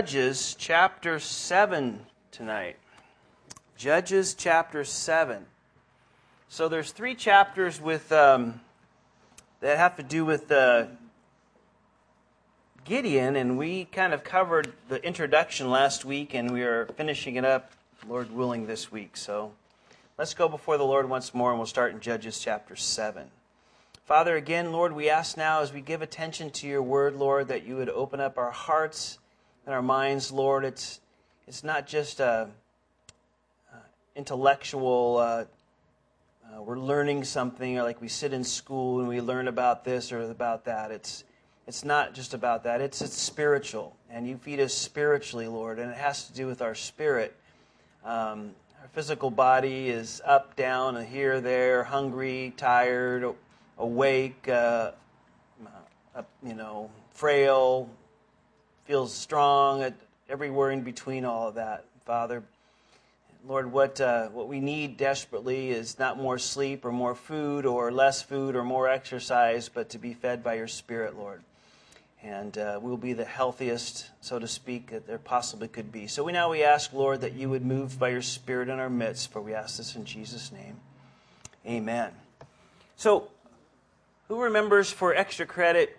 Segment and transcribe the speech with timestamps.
[0.00, 2.00] Judges chapter 7
[2.30, 2.76] tonight.
[3.76, 5.44] Judges chapter 7.
[6.48, 8.62] So there's three chapters with um,
[9.60, 10.86] that have to do with uh,
[12.86, 17.44] Gideon, and we kind of covered the introduction last week, and we are finishing it
[17.44, 17.70] up,
[18.08, 19.18] Lord willing, this week.
[19.18, 19.52] So
[20.16, 23.30] let's go before the Lord once more, and we'll start in Judges chapter 7.
[24.06, 27.66] Father, again, Lord, we ask now as we give attention to your word, Lord, that
[27.66, 29.18] you would open up our hearts
[29.66, 30.64] and our minds, Lord.
[30.64, 31.00] It's,
[31.46, 32.48] it's not just a,
[33.72, 33.76] a
[34.16, 35.44] intellectual, uh,
[36.52, 40.12] uh, we're learning something, or like we sit in school and we learn about this
[40.12, 40.90] or about that.
[40.90, 41.24] It's,
[41.66, 43.96] it's not just about that, it's, it's spiritual.
[44.10, 47.36] And you feed us spiritually, Lord, and it has to do with our spirit.
[48.04, 53.34] Um, our physical body is up, down, here, there, hungry, tired,
[53.78, 54.92] awake, uh,
[56.14, 57.88] uh, you know, frail,
[58.90, 59.94] feels strong,
[60.28, 62.42] everywhere in between all of that, Father.
[63.46, 67.92] Lord, what, uh, what we need desperately is not more sleep or more food or
[67.92, 71.44] less food or more exercise, but to be fed by your Spirit, Lord.
[72.24, 76.08] And uh, we'll be the healthiest, so to speak, that there possibly could be.
[76.08, 78.90] So we now we ask, Lord, that you would move by your Spirit in our
[78.90, 80.78] midst, for we ask this in Jesus' name.
[81.64, 82.10] Amen.
[82.96, 83.28] So
[84.26, 85.96] who remembers for extra credit?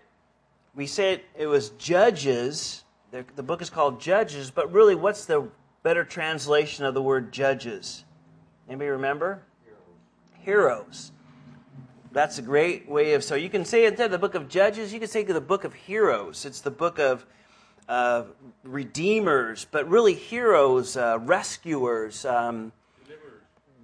[0.73, 2.83] We said it was Judges.
[3.11, 5.49] The, the book is called Judges, but really, what's the
[5.83, 8.05] better translation of the word Judges?
[8.69, 9.43] Anybody remember?
[10.39, 10.77] Heroes.
[10.87, 11.11] Heroes.
[12.13, 13.23] That's a great way of.
[13.23, 15.63] So you can say instead of the book of Judges, you can say the book
[15.63, 16.45] of Heroes.
[16.45, 17.25] It's the book of
[17.89, 18.23] uh,
[18.63, 22.25] redeemers, but really heroes, uh, rescuers.
[22.25, 22.71] Um,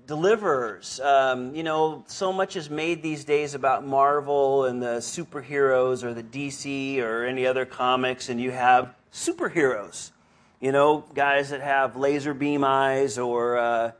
[0.07, 0.99] deliverers.
[1.01, 6.13] Um, you know, so much is made these days about Marvel and the superheroes or
[6.13, 10.11] the DC or any other comics, and you have superheroes.
[10.59, 13.91] You know, guys that have laser beam eyes or, uh,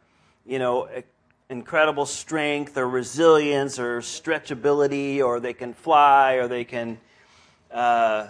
[0.46, 0.90] you know,
[1.50, 6.98] incredible strength or resilience or stretchability, or they can fly or they can.
[7.72, 8.28] Uh,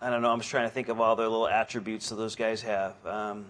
[0.00, 0.30] I don't know.
[0.30, 2.94] I'm just trying to think of all the little attributes that those guys have.
[3.06, 3.46] Um,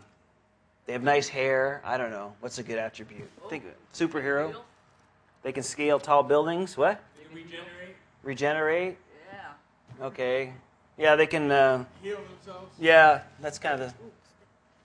[0.86, 1.82] they have nice hair.
[1.84, 2.32] I don't know.
[2.40, 3.28] What's a good attribute?
[3.44, 3.78] Oh, Think of it.
[3.92, 4.50] Superhero.
[4.50, 4.64] Scale.
[5.42, 6.76] They can scale tall buildings.
[6.76, 7.02] What?
[7.16, 7.96] They regenerate.
[8.22, 8.96] Regenerate?
[9.32, 10.06] Yeah.
[10.06, 10.52] Okay.
[10.96, 11.50] Yeah, they can.
[11.50, 12.74] Uh, Heal themselves.
[12.78, 13.94] Yeah, that's kind of the.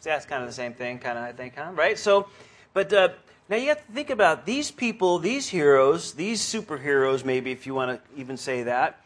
[0.03, 1.71] That's kind of the same thing, kind of I think, huh?
[1.73, 1.97] Right.
[1.97, 2.27] So,
[2.73, 3.09] but uh,
[3.49, 7.75] now you have to think about these people, these heroes, these superheroes, maybe if you
[7.75, 8.99] want to even say that.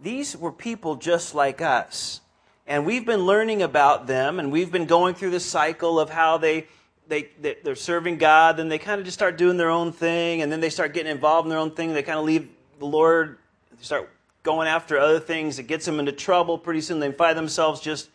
[0.00, 2.20] These were people just like us.
[2.66, 6.38] And we've been learning about them, and we've been going through the cycle of how
[6.38, 6.66] they,
[7.08, 7.28] they,
[7.62, 10.60] they're serving God, then they kind of just start doing their own thing, and then
[10.60, 11.92] they start getting involved in their own thing.
[11.92, 12.48] They kind of leave
[12.78, 13.38] the Lord,
[13.76, 14.10] they start
[14.44, 16.58] going after other things It gets them into trouble.
[16.58, 18.08] Pretty soon they find themselves just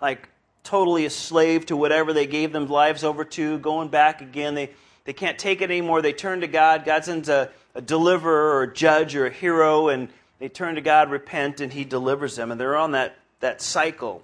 [0.00, 0.28] like
[0.64, 4.54] totally a slave to whatever they gave them lives over to, going back again.
[4.54, 4.70] They,
[5.04, 6.02] they can't take it anymore.
[6.02, 6.84] They turn to God.
[6.84, 10.08] God sends a, a deliverer or a judge or a hero, and
[10.40, 12.50] they turn to God, repent, and He delivers them.
[12.50, 14.22] And they're on that that cycle.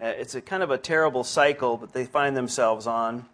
[0.00, 3.26] Uh, it's a kind of a terrible cycle that they find themselves on.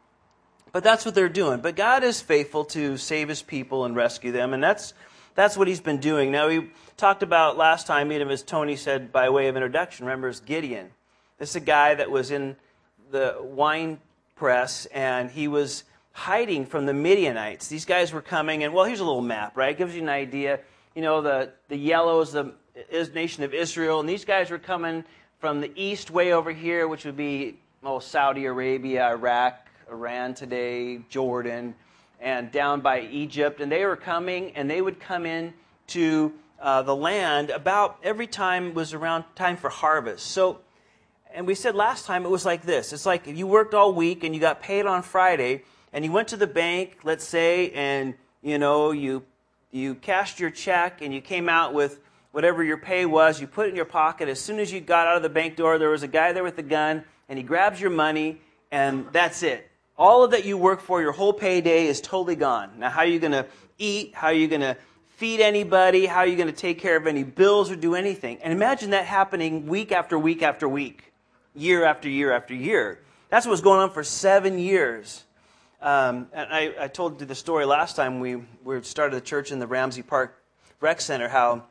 [0.72, 1.60] But that's what they're doing.
[1.60, 4.94] But God is faithful to save his people and rescue them, and that's
[5.34, 6.30] that's what he's been doing.
[6.30, 10.40] Now we talked about last time, as Tony said by way of introduction, remember is
[10.40, 10.90] Gideon.
[11.38, 12.56] This is a guy that was in
[13.10, 13.98] the wine
[14.36, 17.68] press and he was hiding from the Midianites.
[17.68, 19.70] These guys were coming, and well, here's a little map, right?
[19.70, 20.60] It gives you an idea.
[20.94, 22.54] You know, the, the yellow is the
[23.14, 25.04] nation of Israel, and these guys were coming
[25.40, 30.98] from the east way over here, which would be oh, Saudi Arabia, Iraq, Iran today,
[31.08, 31.74] Jordan,
[32.20, 33.60] and down by Egypt.
[33.60, 35.54] And they were coming, and they would come in
[35.88, 40.26] to uh, the land about every time was around time for harvest.
[40.26, 40.60] So,
[41.32, 42.92] and we said last time it was like this.
[42.92, 46.12] It's like if you worked all week and you got paid on Friday, and you
[46.12, 49.24] went to the bank, let's say, and you know you
[49.70, 51.98] you cashed your check, and you came out with
[52.32, 54.28] whatever your pay was, you put it in your pocket.
[54.28, 56.44] As soon as you got out of the bank door, there was a guy there
[56.44, 59.68] with a gun, and he grabs your money, and that's it.
[59.96, 62.70] All of that you work for, your whole payday is totally gone.
[62.78, 63.46] Now, how are you going to
[63.78, 64.14] eat?
[64.14, 64.76] How are you going to
[65.16, 66.06] feed anybody?
[66.06, 68.38] How are you going to take care of any bills or do anything?
[68.42, 71.12] And imagine that happening week after week after week,
[71.54, 73.02] year after year after year.
[73.28, 75.24] That's what was going on for seven years.
[75.82, 79.50] Um, and I, I, told you the story last time we, we started the church
[79.50, 80.42] in the Ramsay Park
[80.80, 81.64] Rec Center, how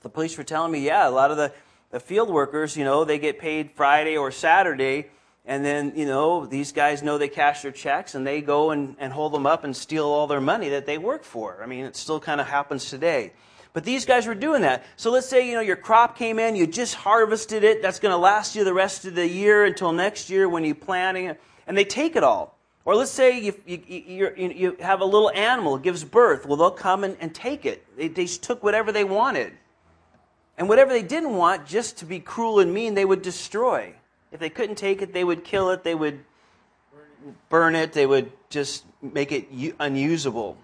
[0.00, 1.52] the police were telling me, yeah, a lot of the,
[1.90, 5.08] the field workers, you know, they get paid Friday or Saturday,
[5.44, 8.96] and then, you know, these guys know they cash their checks and they go and,
[8.98, 11.62] and hold them up and steal all their money that they work for.
[11.62, 13.32] I mean, it still kind of happens today.
[13.72, 14.84] But these guys were doing that.
[14.96, 18.12] So let's say, you know, your crop came in, you just harvested it, that's going
[18.12, 21.40] to last you the rest of the year until next year when you planting it,
[21.66, 22.58] and they take it all.
[22.86, 26.46] Or let's say you, you, you, have a little animal, gives birth.
[26.46, 27.84] Well, they'll come and, and take it.
[27.96, 29.52] They, they took whatever they wanted.
[30.58, 33.94] And whatever they didn't want, just to be cruel and mean, they would destroy.
[34.32, 36.24] If they couldn't take it, they would kill it, they would
[37.48, 39.48] burn it, they would just make it
[39.78, 40.56] unusable.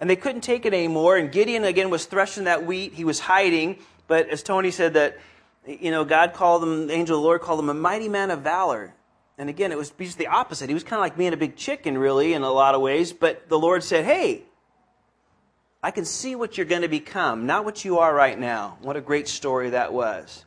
[0.00, 1.16] And they couldn't take it anymore.
[1.16, 2.92] And Gideon, again, was threshing that wheat.
[2.92, 3.78] He was hiding.
[4.08, 5.18] But as Tony said, that,
[5.66, 8.30] you know, God called him, the angel of the Lord called him a mighty man
[8.30, 8.94] of valor.
[9.38, 10.68] And again, it was just the opposite.
[10.68, 13.12] He was kind of like being a big chicken, really, in a lot of ways.
[13.12, 14.42] But the Lord said, hey,
[15.82, 18.78] I can see what you're going to become, not what you are right now.
[18.80, 20.44] What a great story that was.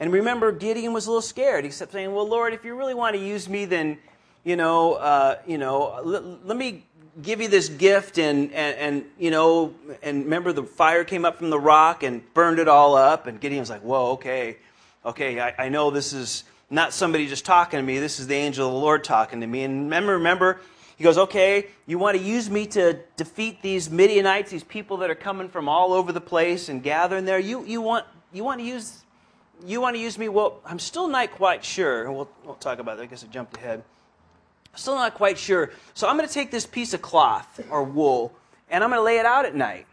[0.00, 1.64] And remember, Gideon was a little scared.
[1.64, 3.98] He kept saying, well, Lord, if you really want to use me, then
[4.44, 6.84] you know, uh, you know, let, let me
[7.20, 11.38] give you this gift and, and, and, you know, and remember the fire came up
[11.38, 13.26] from the rock and burned it all up.
[13.26, 14.56] And Gideon's like, whoa, okay,
[15.04, 17.98] okay, I, I know this is not somebody just talking to me.
[17.98, 19.62] This is the angel of the Lord talking to me.
[19.62, 20.60] And remember, remember,
[20.96, 25.10] he goes, okay, you want to use me to defeat these Midianites, these people that
[25.10, 27.38] are coming from all over the place and gathering there.
[27.38, 29.02] You, you, want, you want to use,
[29.66, 30.28] you want to use me?
[30.28, 32.10] Well, I'm still not quite sure.
[32.10, 33.04] We'll, we'll talk about that.
[33.04, 33.82] I guess I jumped ahead.
[34.74, 35.70] Still not quite sure.
[35.94, 38.34] So I'm going to take this piece of cloth or wool
[38.70, 39.86] and I'm going to lay it out at night.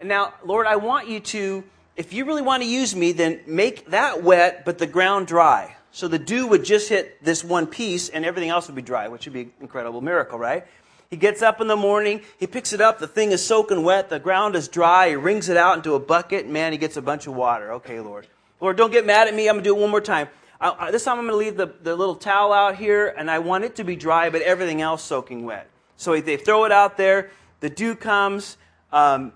[0.00, 1.64] And now, Lord, I want you to,
[1.96, 5.76] if you really want to use me, then make that wet, but the ground dry.
[5.90, 9.08] So the dew would just hit this one piece and everything else would be dry,
[9.08, 10.66] which would be an incredible miracle, right?
[11.10, 14.10] He gets up in the morning, he picks it up, the thing is soaking wet,
[14.10, 16.98] the ground is dry, he wrings it out into a bucket, and man, he gets
[16.98, 17.72] a bunch of water.
[17.74, 18.26] Okay, Lord.
[18.60, 20.28] Lord, don't get mad at me, I'm to do it one more time.
[20.60, 23.38] I, I, this time I'm to leave the, the little towel out here, and I
[23.38, 25.68] want it to be dry, but everything else soaking wet.
[25.96, 27.30] So they throw it out there.
[27.60, 28.58] The dew comes.
[28.92, 29.32] Um,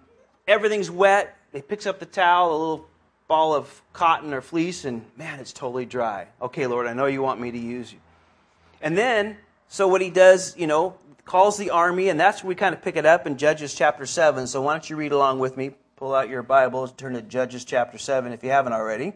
[0.47, 1.37] everything's wet.
[1.53, 2.87] They picks up the towel, a little
[3.33, 6.27] ball of cotton or fleece, and man, it's totally dry.
[6.43, 7.99] Okay, Lord, I know you want me to use you.
[8.83, 9.39] And then,
[9.69, 12.83] so what he does, you know, calls the army, and that's where we kind of
[12.83, 14.47] pick it up in Judges chapter 7.
[14.49, 15.71] So why don't you read along with me?
[15.97, 19.15] Pull out your Bibles, turn to Judges chapter 7 if you haven't already.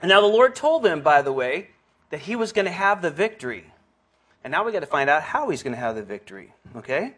[0.00, 1.68] And now the Lord told them, by the way,
[2.08, 3.66] that he was going to have the victory.
[4.42, 6.54] And now we got to find out how he's going to have the victory.
[6.74, 7.16] Okay?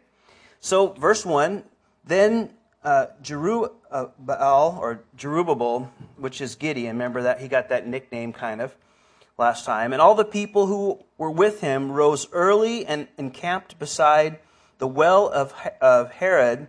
[0.59, 1.63] So, verse 1
[2.05, 2.51] Then
[2.87, 8.77] uh, Jerubbaal, or Jerubbaal, which is Gideon, remember that he got that nickname kind of
[9.37, 14.39] last time, and all the people who were with him rose early and encamped beside
[14.79, 16.69] the well of, of Harod.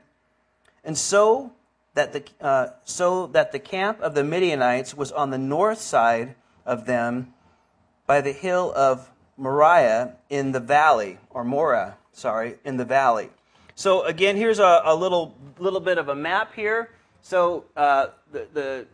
[0.83, 1.51] And so
[1.93, 6.33] that the, uh, so that the camp of the Midianites was on the north side
[6.65, 7.33] of them
[8.07, 13.29] by the hill of Moriah in the valley, or Mora, sorry, in the valley.
[13.77, 16.89] So again, here's a, a little little bit of a map here.
[17.21, 18.87] So uh, the, the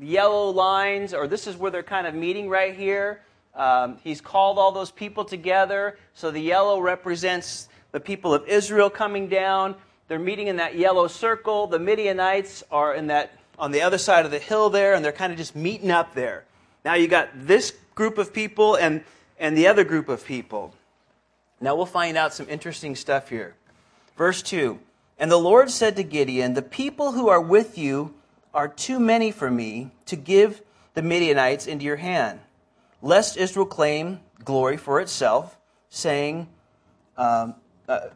[0.00, 3.20] yellow lines, or this is where they're kind of meeting right here.
[3.54, 5.98] Um, he's called all those people together.
[6.14, 9.76] So the yellow represents the people of Israel coming down.
[10.08, 11.68] They're meeting in that yellow circle.
[11.68, 15.12] The Midianites are in that on the other side of the hill there, and they're
[15.12, 16.42] kind of just meeting up there.
[16.84, 19.04] Now you got this group of people and,
[19.38, 20.74] and the other group of people.
[21.60, 23.54] Now we'll find out some interesting stuff here.
[24.16, 24.78] Verse 2
[25.18, 28.14] And the Lord said to Gideon, The people who are with you
[28.52, 30.62] are too many for me to give
[30.94, 32.40] the Midianites into your hand,
[33.02, 35.58] lest Israel claim glory for itself,
[35.90, 36.48] saying,
[37.16, 37.54] um,
[37.88, 38.08] uh,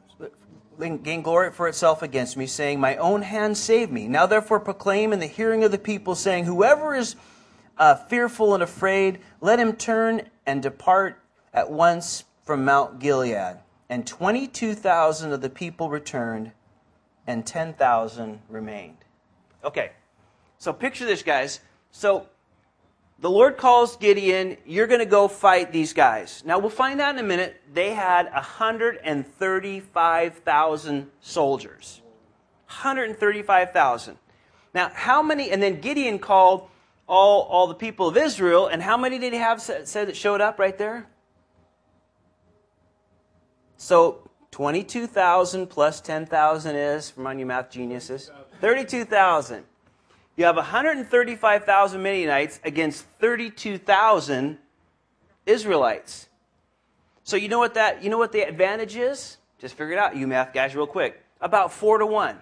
[0.78, 4.06] gain glory for itself against me, saying, My own hand saved me.
[4.06, 7.16] Now therefore proclaim in the hearing of the people, saying, Whoever is
[7.76, 11.20] uh, fearful and afraid, let him turn and depart
[11.52, 13.58] at once from Mount Gilead.
[13.90, 16.52] And 22,000 of the people returned,
[17.26, 18.98] and 10,000 remained.
[19.64, 19.92] Okay,
[20.58, 21.60] so picture this, guys.
[21.90, 22.26] So
[23.18, 26.44] the Lord calls Gideon, you're going to go fight these guys.
[26.46, 27.60] Now, we'll find out in a minute.
[27.72, 32.02] They had 135,000 soldiers.
[32.66, 34.18] 135,000.
[34.74, 36.68] Now, how many, and then Gideon called
[37.08, 40.40] all, all the people of Israel, and how many did he have said, that showed
[40.40, 41.06] up right there?
[43.78, 48.30] So, 22,000 plus 10,000 is, from on you math geniuses,
[48.60, 49.64] 32,000.
[50.36, 54.58] You have 135,000 Midianites against 32,000
[55.46, 56.28] Israelites.
[57.24, 59.36] So you know what that you know what the advantage is?
[59.58, 61.22] Just figure it out, you math guys, real quick.
[61.40, 62.36] About four to one.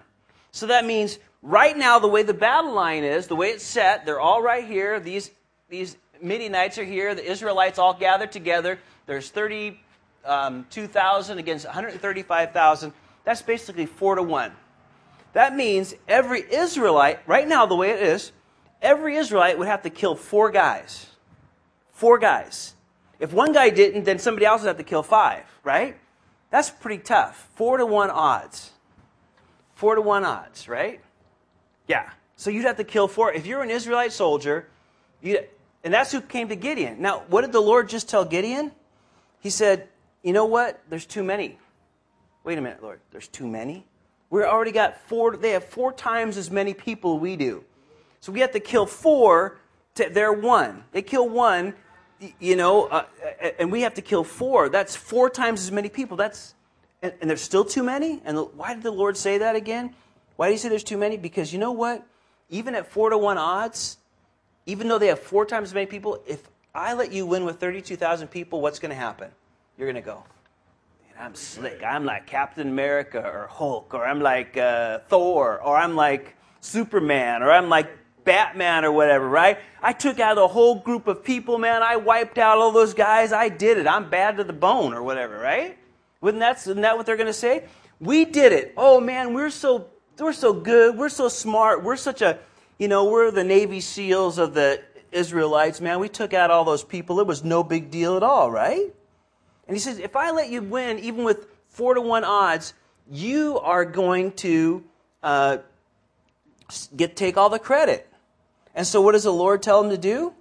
[0.51, 4.05] So that means right now the way the battle line is, the way it's set,
[4.05, 4.99] they're all right here.
[4.99, 5.31] These
[5.69, 7.15] these Midianites are here.
[7.15, 8.79] The Israelites all gathered together.
[9.07, 9.86] There's 32,000
[10.27, 12.93] um, against 135,000.
[13.23, 14.51] That's basically four to one.
[15.33, 18.31] that means every Israelite, right now, the way it is,
[18.81, 21.07] every Israelite would have to kill four guys.
[21.91, 22.75] Four guys.
[23.19, 25.97] If one guy didn't, then somebody else would have to kill five, right?
[26.49, 27.49] That's pretty tough.
[27.55, 28.71] Four to one odds.
[29.75, 31.01] Four to one odds, right?
[31.87, 32.09] Yeah.
[32.35, 33.31] So you'd have to kill four.
[33.33, 34.67] If you're an Israelite soldier,
[35.21, 35.39] you
[35.83, 37.01] and that's who came to Gideon.
[37.01, 38.71] Now, what did the Lord just tell Gideon?
[39.39, 39.87] He said,
[40.27, 40.81] You know what?
[40.89, 41.57] There's too many.
[42.43, 42.99] Wait a minute, Lord.
[43.11, 43.85] There's too many?
[44.29, 47.63] We already got four, they have four times as many people we do.
[48.19, 49.57] So we have to kill four
[49.95, 50.83] to their one.
[50.91, 51.75] They kill one,
[52.41, 53.05] you know, uh,
[53.57, 54.67] and we have to kill four.
[54.67, 56.17] That's four times as many people.
[56.17, 56.55] That's,
[57.01, 58.21] and, and there's still too many?
[58.25, 59.95] And the, why did the Lord say that again?
[60.35, 61.15] Why did he say there's too many?
[61.15, 62.05] Because you know what?
[62.49, 63.97] Even at four to one odds,
[64.65, 67.61] even though they have four times as many people, if I let you win with
[67.61, 69.31] 32,000 people, what's going to happen?
[69.77, 70.23] You're going to go,
[71.19, 71.83] I'm slick.
[71.83, 77.43] I'm like Captain America or Hulk, or I'm like uh, Thor, or I'm like Superman,
[77.43, 77.89] or I'm like
[78.23, 79.57] Batman or whatever, right?
[79.81, 81.81] I took out a whole group of people, man.
[81.81, 83.31] I wiped out all those guys.
[83.31, 83.87] I did it.
[83.87, 85.77] I'm bad to the bone or whatever, right?
[86.21, 87.65] Wouldn't that, isn't that what they're going to say?
[87.99, 88.73] We did it.
[88.75, 89.87] Oh, man, we're so,
[90.19, 90.97] we're so good.
[90.97, 91.83] We're so smart.
[91.83, 92.39] We're such a,
[92.77, 94.81] you know, we're the Navy SEALs of the
[95.11, 95.99] Israelites, man.
[95.99, 97.19] We took out all those people.
[97.19, 98.93] It was no big deal at all, right?
[99.67, 102.73] And he says, if I let you win, even with four to one odds,
[103.09, 104.83] you are going to
[105.23, 105.57] uh,
[106.95, 108.07] get take all the credit.
[108.75, 110.33] And so, what does the Lord tell him to do?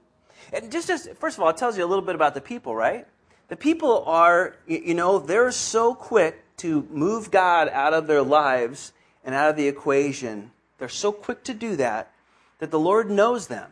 [0.53, 2.75] And just as, first of all, it tells you a little bit about the people,
[2.75, 3.07] right?
[3.49, 8.93] The people are, you know, they're so quick to move God out of their lives
[9.25, 10.51] and out of the equation.
[10.79, 12.13] They're so quick to do that
[12.59, 13.71] that the Lord knows them.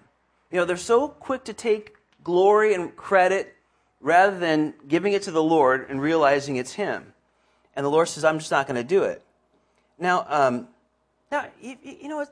[0.50, 3.53] You know, they're so quick to take glory and credit
[4.04, 7.14] rather than giving it to the Lord and realizing it's Him.
[7.74, 9.22] And the Lord says, I'm just not going to do it.
[9.98, 10.68] Now, um,
[11.32, 12.24] now you, you know,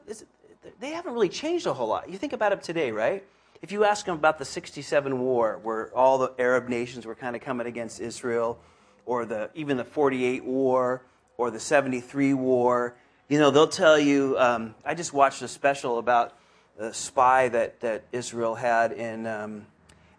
[0.79, 2.11] they haven't really changed a whole lot.
[2.11, 3.25] You think about it today, right?
[3.63, 7.35] If you ask them about the 67 war, where all the Arab nations were kind
[7.35, 8.59] of coming against Israel,
[9.07, 11.03] or the, even the 48 war,
[11.39, 12.97] or the 73 war,
[13.31, 14.37] you know, they'll tell you.
[14.39, 16.37] Um, I just watched a special about
[16.77, 19.27] the spy that, that Israel had in.
[19.27, 19.67] Um,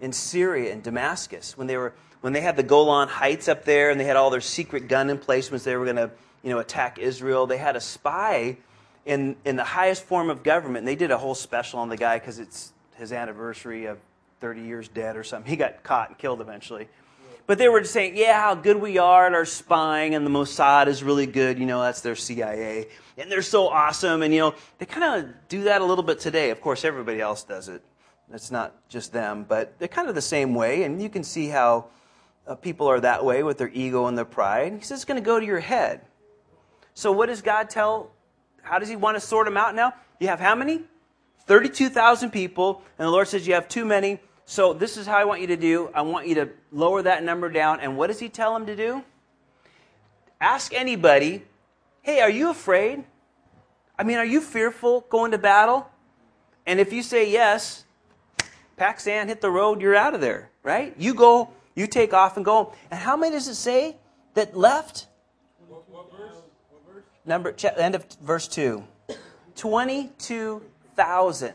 [0.03, 3.89] in Syria and Damascus when they were when they had the Golan Heights up there
[3.89, 6.11] and they had all their secret gun emplacements they were going to
[6.43, 7.47] you know attack Israel.
[7.47, 8.57] They had a spy
[9.05, 10.79] in in the highest form of government.
[10.79, 13.97] And they did a whole special on the guy because it's his anniversary of
[14.41, 15.49] 30 years dead or something.
[15.49, 16.89] He got caught and killed eventually.
[17.45, 20.29] But they were just saying, yeah, how good we are at our spying, and the
[20.29, 21.59] Mossad is really good.
[21.59, 22.87] You know, that's their CIA.
[23.17, 24.21] And they're so awesome.
[24.21, 26.51] And, you know, they kind of do that a little bit today.
[26.51, 27.83] Of course, everybody else does it.
[28.33, 31.47] It's not just them, but they're kind of the same way, and you can see
[31.47, 31.85] how
[32.47, 34.73] uh, people are that way with their ego and their pride.
[34.73, 36.01] He says it's going to go to your head.
[36.95, 38.11] So, what does God tell?
[38.63, 39.93] How does He want to sort them out now?
[40.19, 40.81] You have how many?
[41.45, 44.19] 32,000 people, and the Lord says you have too many.
[44.45, 45.91] So, this is how I want you to do.
[45.93, 47.81] I want you to lower that number down.
[47.81, 49.03] And what does He tell them to do?
[50.41, 51.43] Ask anybody,
[52.01, 53.03] hey, are you afraid?
[53.97, 55.87] I mean, are you fearful going to battle?
[56.65, 57.85] And if you say yes,
[58.83, 60.93] pack sand, hit the road, you're out of there, right?
[60.97, 62.73] You go, you take off and go.
[62.91, 63.95] And how many does it say
[64.33, 65.07] that left?
[65.69, 66.35] What, what verse?
[66.69, 67.03] What verse?
[67.25, 68.83] Number, end of verse 2.
[69.55, 71.53] 22,000.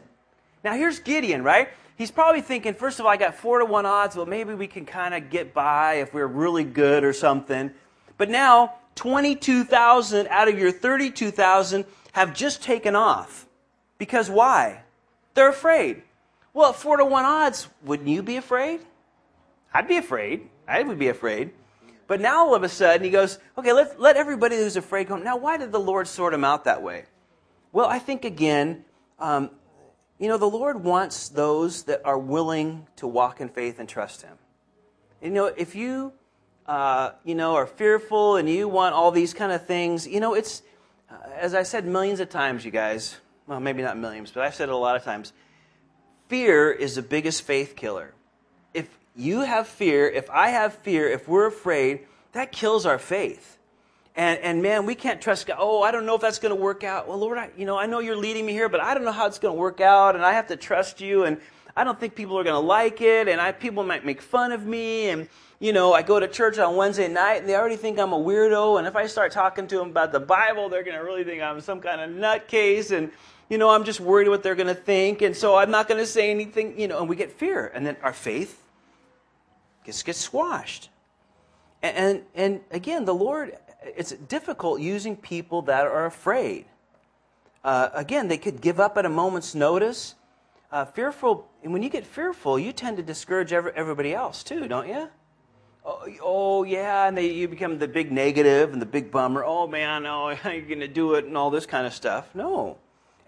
[0.64, 1.68] Now here's Gideon, right?
[1.99, 4.66] He's probably thinking, first of all, I got four to one odds, well, maybe we
[4.66, 7.70] can kind of get by if we're really good or something.
[8.16, 13.47] But now, 22,000 out of your 32,000 have just taken off.
[13.99, 14.80] Because why?
[15.35, 16.04] They're afraid.
[16.58, 18.80] Well, at four to one odds, wouldn't you be afraid?
[19.72, 20.48] I'd be afraid.
[20.66, 21.52] I would be afraid.
[22.08, 25.18] But now all of a sudden he goes, okay, let, let everybody who's afraid go.
[25.18, 27.04] Now, why did the Lord sort him out that way?
[27.70, 28.84] Well, I think again,
[29.20, 29.50] um,
[30.18, 34.22] you know, the Lord wants those that are willing to walk in faith and trust
[34.22, 34.36] Him.
[35.22, 36.12] You know, if you,
[36.66, 40.34] uh, you know, are fearful and you want all these kind of things, you know,
[40.34, 40.62] it's,
[41.08, 44.56] uh, as I said millions of times, you guys, well, maybe not millions, but I've
[44.56, 45.32] said it a lot of times
[46.28, 48.14] fear is the biggest faith killer.
[48.73, 52.00] If you have fear, if I have fear, if we're afraid,
[52.32, 53.58] that kills our faith.
[54.14, 55.58] And, and man, we can't trust God.
[55.61, 57.06] Oh, I don't know if that's going to work out.
[57.06, 59.12] Well, Lord, I, you know, I know you're leading me here, but I don't know
[59.12, 61.25] how it's going to work out, and I have to trust you.
[61.25, 61.40] And
[61.76, 64.50] I don't think people are going to like it, and I, people might make fun
[64.50, 65.08] of me.
[65.11, 65.28] And
[65.61, 68.18] you know, I go to church on Wednesday night, and they already think I'm a
[68.18, 68.78] weirdo.
[68.78, 71.42] And if I start talking to them about the Bible, they're going to really think
[71.42, 72.97] I'm some kind of nutcase.
[72.97, 73.11] And
[73.48, 76.00] you know, I'm just worried what they're going to think, and so I'm not going
[76.00, 78.62] to say anything, you know, and we get fear, and then our faith
[79.84, 80.90] gets, gets squashed.
[81.82, 86.66] And, and, and again, the Lord, it's difficult using people that are afraid.
[87.64, 90.14] Uh, again, they could give up at a moment's notice.
[90.70, 94.68] Uh, fearful, and when you get fearful, you tend to discourage every, everybody else too,
[94.68, 95.08] don't you?
[95.84, 99.42] Oh, oh yeah, and they, you become the big negative and the big bummer.
[99.42, 101.94] Oh man, oh, how are you going to do it and all this kind of
[101.94, 102.34] stuff?
[102.34, 102.76] No.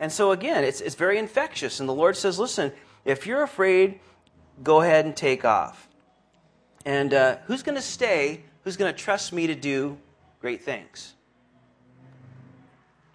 [0.00, 1.78] And so again, it's, it's very infectious.
[1.78, 2.72] And the Lord says, listen,
[3.04, 4.00] if you're afraid,
[4.62, 5.88] go ahead and take off.
[6.86, 8.42] And uh, who's going to stay?
[8.64, 9.98] Who's going to trust me to do
[10.40, 11.14] great things?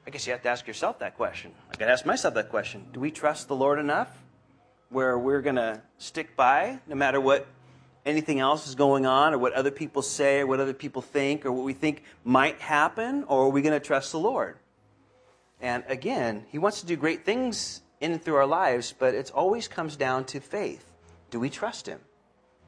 [0.06, 1.52] I guess you have to ask yourself that question.
[1.74, 2.86] I got to ask myself that question.
[2.94, 4.16] Do we trust the Lord enough
[4.90, 7.48] where we're going to stick by no matter what
[8.06, 11.44] anything else is going on or what other people say or what other people think
[11.48, 13.24] or what we think might happen?
[13.24, 14.60] Or are we going to trust the Lord?
[15.66, 19.32] And again, He wants to do great things in and through our lives, but it
[19.34, 20.94] always comes down to faith.
[21.32, 22.02] Do we trust Him?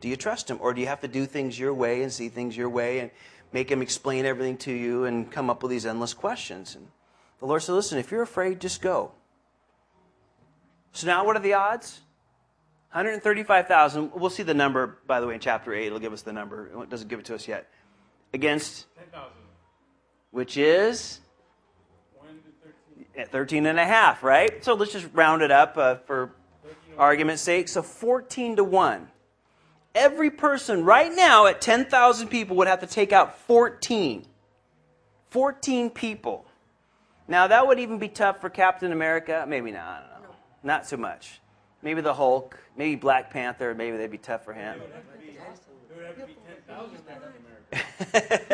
[0.01, 0.57] Do you trust Him?
[0.59, 3.11] Or do you have to do things your way and see things your way and
[3.53, 6.73] make Him explain everything to you and come up with these endless questions?
[6.73, 6.87] And
[7.39, 9.11] the Lord said, Listen, if you're afraid, just go.
[10.91, 12.01] So now what are the odds?
[12.93, 14.11] 135,000.
[14.15, 15.85] We'll see the number, by the way, in chapter 8.
[15.85, 16.81] It'll give us the number.
[16.81, 17.69] It doesn't give it to us yet.
[18.33, 19.29] Against 10,000.
[20.31, 21.26] which is 1 to
[23.17, 23.23] 13.
[23.23, 24.63] at 13 and a half, right?
[24.63, 26.31] So let's just round it up uh, for
[26.97, 27.67] argument's sake.
[27.67, 29.07] So 14 to 1.
[29.95, 34.25] Every person right now at 10,000 people would have to take out 14.
[35.31, 36.45] 14 people.
[37.27, 39.45] Now, that would even be tough for Captain America.
[39.47, 40.09] Maybe not.
[40.09, 40.35] I don't know.
[40.63, 41.41] Not so much.
[41.81, 42.57] Maybe the Hulk.
[42.77, 43.73] Maybe Black Panther.
[43.73, 44.75] Maybe they'd be tough for him.
[44.75, 47.31] It would have to be, it would have to be 10,000 Captain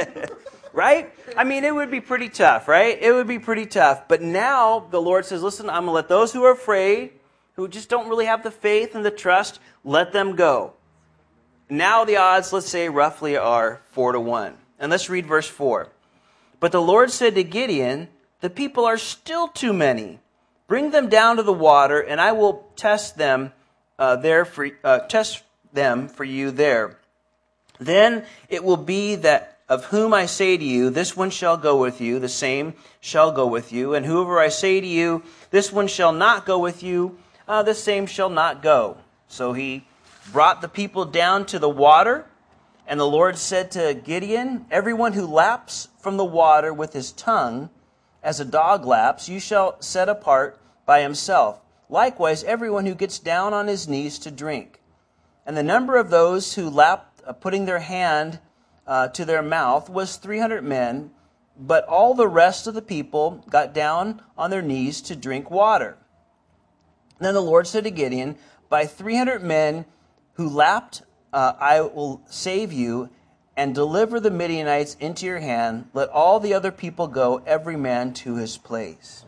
[0.07, 0.35] America.
[0.73, 1.13] right?
[1.37, 2.97] I mean, it would be pretty tough, right?
[2.99, 4.07] It would be pretty tough.
[4.07, 7.11] But now the Lord says, listen, I'm going to let those who are afraid,
[7.55, 10.73] who just don't really have the faith and the trust, let them go.
[11.69, 14.57] Now the odds, let's say, roughly are four to one.
[14.79, 15.89] And let's read verse four.
[16.59, 18.09] But the Lord said to Gideon,
[18.41, 20.19] The people are still too many.
[20.67, 23.53] Bring them down to the water, and I will test them
[23.99, 26.97] uh, there for uh, test them for you there.
[27.79, 31.77] Then it will be that of whom I say to you, this one shall go
[31.77, 35.71] with you, the same shall go with you, and whoever I say to you, this
[35.71, 38.97] one shall not go with you, uh, the same shall not go.
[39.27, 39.85] So he
[40.31, 42.25] brought the people down to the water,
[42.87, 47.69] and the Lord said to Gideon, Everyone who laps from the water with his tongue,
[48.21, 51.61] as a dog laps, you shall set apart by himself.
[51.89, 54.81] Likewise, everyone who gets down on his knees to drink.
[55.45, 58.39] And the number of those who lapped, uh, putting their hand
[58.87, 61.11] uh, to their mouth, was 300 men,
[61.57, 65.97] but all the rest of the people got down on their knees to drink water.
[67.19, 68.37] Then the Lord said to Gideon,
[68.69, 69.85] By 300 men
[70.33, 73.09] who lapped, uh, I will save you
[73.55, 75.89] and deliver the Midianites into your hand.
[75.93, 79.25] Let all the other people go, every man to his place.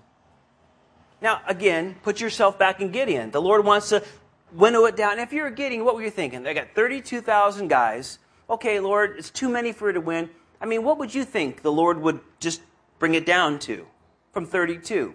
[1.21, 3.31] Now, again, put yourself back in Gideon.
[3.31, 4.03] The Lord wants to
[4.51, 5.19] winnow it down.
[5.19, 6.43] If you're Gideon, what were you thinking?
[6.43, 8.19] They got 32,000 guys.
[8.49, 10.29] Okay, Lord, it's too many for you to win.
[10.61, 12.61] I mean, what would you think the Lord would just
[12.99, 13.85] bring it down to
[14.33, 15.13] from 32?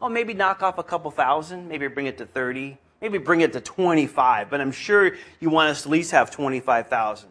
[0.00, 3.52] Oh, maybe knock off a couple thousand, maybe bring it to 30, maybe bring it
[3.54, 7.28] to 25, but I'm sure you want us to at least have 25,000.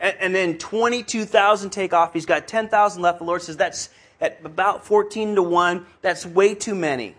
[0.00, 2.14] And, and then 22,000 take off.
[2.14, 3.18] He's got 10,000 left.
[3.18, 3.90] The Lord says that's
[4.20, 5.86] at about 14 to 1.
[6.00, 7.14] That's way too many.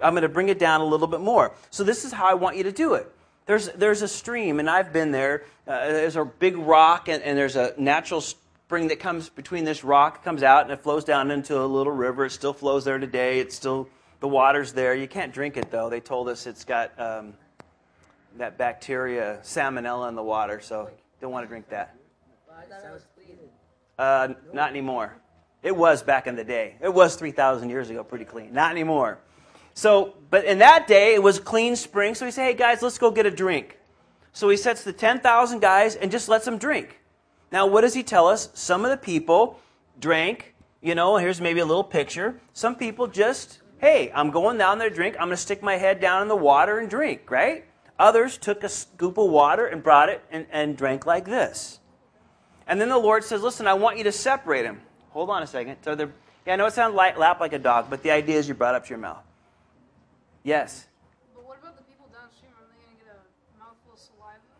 [0.00, 1.52] I'm going to bring it down a little bit more.
[1.70, 3.10] So this is how I want you to do it.
[3.46, 5.44] There's, there's a stream, and I've been there.
[5.66, 9.84] Uh, there's a big rock, and, and there's a natural spring that comes between this
[9.84, 12.24] rock, comes out, and it flows down into a little river.
[12.24, 13.40] It still flows there today.
[13.40, 13.88] It's still,
[14.20, 14.94] the water's there.
[14.94, 15.90] You can't drink it, though.
[15.90, 17.34] They told us it's got um,
[18.38, 20.88] that bacteria, salmonella in the water, so
[21.20, 21.94] don't want to drink that.
[23.98, 25.14] Uh, not anymore.
[25.62, 26.76] It was back in the day.
[26.80, 28.54] It was 3,000 years ago, pretty clean.
[28.54, 29.18] Not anymore.
[29.74, 32.14] So, but in that day, it was clean spring.
[32.14, 33.78] So he said, hey guys, let's go get a drink.
[34.32, 37.00] So he sets the 10,000 guys and just lets them drink.
[37.52, 38.48] Now, what does he tell us?
[38.54, 39.60] Some of the people
[40.00, 42.40] drank, you know, here's maybe a little picture.
[42.52, 45.16] Some people just, hey, I'm going down there to drink.
[45.16, 47.64] I'm going to stick my head down in the water and drink, right?
[47.98, 51.78] Others took a scoop of water and brought it and, and drank like this.
[52.66, 54.80] And then the Lord says, listen, I want you to separate them.
[55.10, 55.76] Hold on a second.
[55.82, 56.12] So they're,
[56.46, 58.54] yeah, I know it sounds like, lap like a dog, but the idea is you
[58.54, 59.22] brought up to your mouth.
[60.44, 60.86] Yes.
[61.34, 62.52] But what about the people downstream?
[62.52, 64.54] Are they going to get a mouthful of saliva?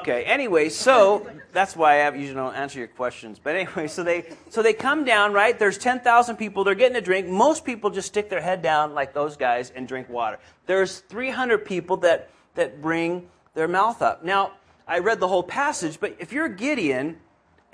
[0.00, 0.24] Okay.
[0.24, 3.38] Anyway, so that's why I usually don't answer your questions.
[3.38, 5.58] But anyway, so they so they come down, right?
[5.58, 6.64] There's ten thousand people.
[6.64, 7.28] They're getting a drink.
[7.28, 10.38] Most people just stick their head down like those guys and drink water.
[10.64, 14.24] There's 300 people that that bring their mouth up.
[14.24, 14.52] Now,
[14.88, 17.18] I read the whole passage, but if you're Gideon,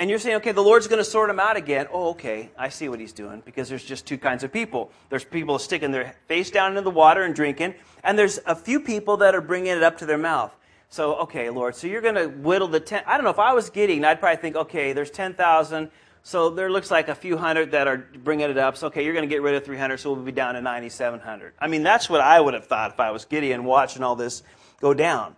[0.03, 1.87] and you're saying, okay, the Lord's going to sort them out again.
[1.93, 4.91] Oh, okay, I see what he's doing because there's just two kinds of people.
[5.11, 8.81] There's people sticking their face down into the water and drinking, and there's a few
[8.81, 10.53] people that are bringing it up to their mouth.
[10.89, 13.05] So, okay, Lord, so you're going to whittle the 10.
[13.07, 15.89] I don't know, if I was Gideon, I'd probably think, okay, there's 10,000.
[16.25, 18.77] So there looks like a few hundred that are bringing it up.
[18.77, 21.53] So, okay, you're going to get rid of 300, so we'll be down to 9,700.
[21.61, 24.43] I mean, that's what I would have thought if I was Gideon watching all this
[24.81, 25.37] go down.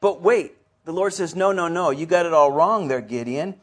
[0.00, 0.54] But wait,
[0.86, 3.60] the Lord says, no, no, no, you got it all wrong there, Gideon.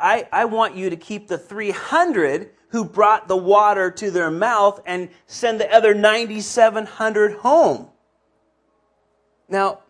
[0.00, 4.80] I, I want you to keep the 300 who brought the water to their mouth
[4.86, 7.88] and send the other 9,700 home.
[9.48, 9.80] Now,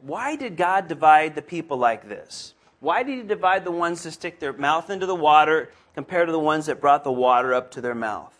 [0.00, 2.54] why did God divide the people like this?
[2.80, 6.32] Why did He divide the ones that stick their mouth into the water compared to
[6.32, 8.34] the ones that brought the water up to their mouth?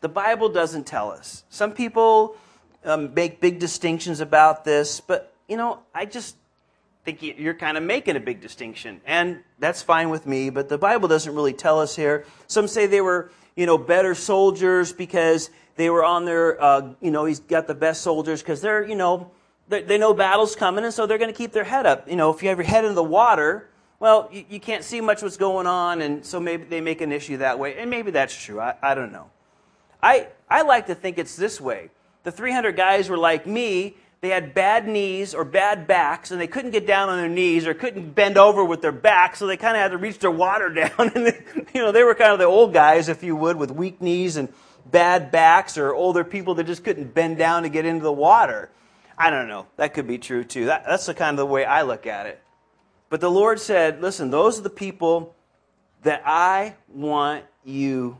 [0.00, 1.44] The Bible doesn't tell us.
[1.48, 2.36] Some people
[2.84, 6.36] um, make big distinctions about this, but you know, I just
[7.04, 10.50] think you're kind of making a big distinction, and that's fine with me.
[10.50, 12.26] But the Bible doesn't really tell us here.
[12.46, 17.10] Some say they were, you know, better soldiers because they were on their, uh, you
[17.10, 19.30] know, he's got the best soldiers because they're, you know,
[19.68, 22.08] they know battle's coming, and so they're going to keep their head up.
[22.08, 23.68] You know, if you have your head in the water,
[24.00, 27.12] well, you, you, can't see much what's going on, and so maybe they make an
[27.12, 27.76] issue that way.
[27.76, 28.60] And maybe that's true.
[28.60, 29.30] I, I don't know.
[30.02, 31.90] I, I like to think it's this way.
[32.22, 33.96] The 300 guys were like me.
[34.20, 37.66] They had bad knees or bad backs, and they couldn't get down on their knees
[37.66, 40.30] or couldn't bend over with their back, so they kind of had to reach their
[40.30, 41.12] water down.
[41.14, 41.40] and they,
[41.72, 44.36] you know, they were kind of the old guys, if you would, with weak knees
[44.36, 44.48] and
[44.86, 48.70] bad backs, or older people that just couldn't bend down to get into the water.
[49.16, 49.66] I don't know.
[49.76, 50.66] That could be true too.
[50.66, 52.40] That, that's the kind of the way I look at it.
[53.10, 55.34] But the Lord said, listen, those are the people
[56.02, 58.18] that I want you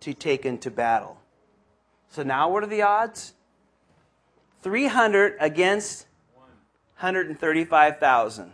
[0.00, 1.18] to take into battle.
[2.08, 3.34] So now what are the odds?
[4.62, 6.06] 300 against
[6.98, 8.52] 135,000.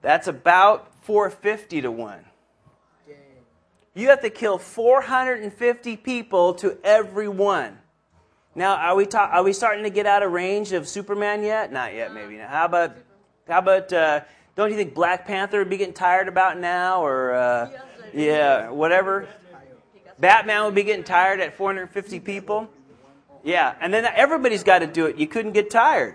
[0.00, 2.24] That's about 450 to 1.
[3.94, 7.78] You have to kill 450 people to every one.
[8.54, 11.72] Now, are we ta- are we starting to get out of range of Superman yet?
[11.72, 12.36] Not yet, maybe.
[12.38, 12.96] How about
[13.48, 14.20] how about uh,
[14.54, 17.70] don't you think Black Panther would be getting tired about now, or uh,
[18.14, 19.28] yeah, whatever?
[20.20, 22.68] Batman would be getting tired at 450 people.
[23.42, 25.16] Yeah, and then everybody's got to do it.
[25.16, 26.14] You couldn't get tired.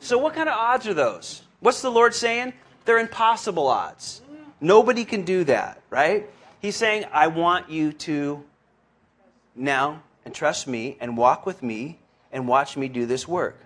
[0.00, 1.42] So, what kind of odds are those?
[1.60, 2.54] What's the Lord saying?
[2.84, 4.22] They're impossible odds.
[4.60, 6.28] Nobody can do that, right?
[6.60, 8.44] He's saying, I want you to
[9.54, 11.98] now and trust me and walk with me
[12.32, 13.58] and watch me do this work.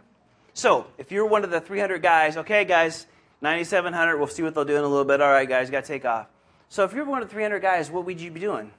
[0.52, 3.06] So, if you're one of the 300 guys, okay, guys,
[3.40, 5.20] 9,700, we'll see what they'll do in a little bit.
[5.20, 6.26] All right, guys, got to take off.
[6.68, 8.70] So, if you're one of the 300 guys, what would you be doing?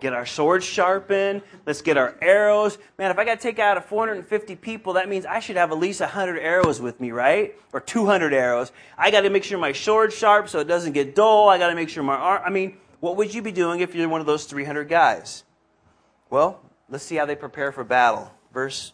[0.00, 1.42] Get our swords sharpened.
[1.66, 2.78] Let's get our arrows.
[2.98, 5.78] Man, if I got to take out 450 people, that means I should have at
[5.78, 7.54] least 100 arrows with me, right?
[7.72, 8.72] Or 200 arrows.
[8.96, 11.48] I got to make sure my sword's sharp so it doesn't get dull.
[11.48, 12.42] I got to make sure my arm.
[12.44, 15.44] I mean, what would you be doing if you're one of those 300 guys?
[16.30, 18.32] Well, let's see how they prepare for battle.
[18.52, 18.92] Verse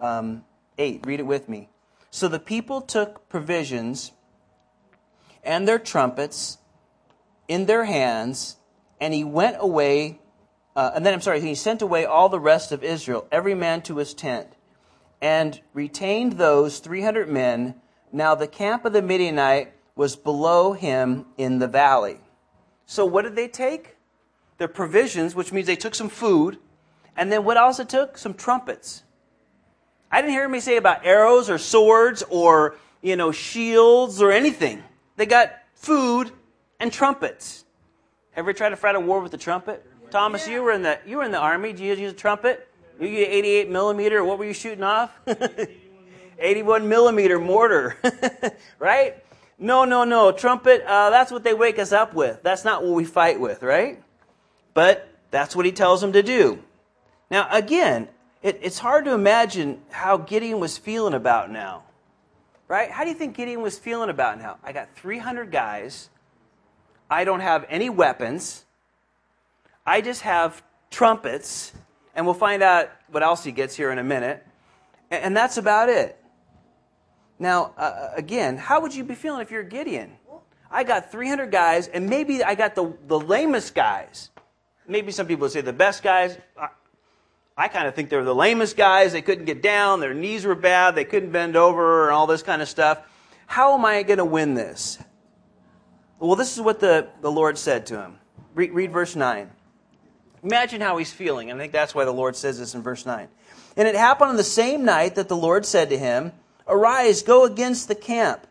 [0.00, 0.44] um,
[0.78, 1.68] 8, read it with me.
[2.10, 4.12] So the people took provisions
[5.44, 6.58] and their trumpets
[7.48, 8.56] in their hands,
[9.00, 10.20] and he went away.
[10.74, 13.82] Uh, and then, I'm sorry, he sent away all the rest of Israel, every man
[13.82, 14.48] to his tent,
[15.20, 17.74] and retained those 300 men.
[18.10, 22.20] Now the camp of the Midianite was below him in the valley.
[22.86, 23.96] So, what did they take?
[24.58, 26.58] Their provisions, which means they took some food
[27.16, 28.16] and then what else it took?
[28.16, 29.02] Some trumpets.
[30.10, 34.82] I didn't hear anybody say about arrows or swords or, you know, shields or anything.
[35.16, 36.30] They got food
[36.80, 37.64] and trumpets.
[38.34, 39.86] Ever tried to fight a war with a trumpet?
[40.12, 41.72] Thomas, you were in the you were in the army.
[41.72, 42.68] Did you use a trumpet?
[43.00, 44.22] You get 88 millimeter.
[44.22, 45.10] What were you shooting off?
[46.38, 47.96] 81 millimeter mortar,
[48.78, 49.16] right?
[49.58, 50.30] No, no, no.
[50.30, 50.84] Trumpet.
[50.86, 52.42] Uh, that's what they wake us up with.
[52.42, 54.02] That's not what we fight with, right?
[54.74, 56.62] But that's what he tells them to do.
[57.30, 58.08] Now, again,
[58.42, 61.84] it, it's hard to imagine how Gideon was feeling about now.
[62.68, 62.90] Right?
[62.90, 64.58] How do you think Gideon was feeling about now?
[64.62, 66.10] I got 300 guys.
[67.10, 68.66] I don't have any weapons.
[69.84, 71.72] I just have trumpets.
[72.14, 74.46] And we'll find out what else he gets here in a minute.
[75.10, 76.18] And, that's about it.
[77.38, 80.12] Now, uh, uh, again, how would you be feeling if you're Gideon?
[80.70, 84.30] I got 300 guys, and maybe I got the, the lamest guys.
[84.86, 86.38] Maybe some people would say the best guys.
[87.56, 89.12] I kind of think they were the lamest guys.
[89.12, 90.00] They couldn't get down.
[90.00, 90.94] Their knees were bad.
[90.94, 93.00] They couldn't bend over and all this kind of stuff.
[93.46, 94.98] How am I going to win this?
[96.18, 98.18] Well, this is what the, the Lord said to him.
[98.54, 99.50] Read, read verse 9.
[100.42, 101.50] Imagine how he's feeling.
[101.50, 103.28] And I think that's why the Lord says this in verse 9.
[103.76, 106.32] And it happened on the same night that the Lord said to him,
[106.66, 108.46] Arise, go against the camp.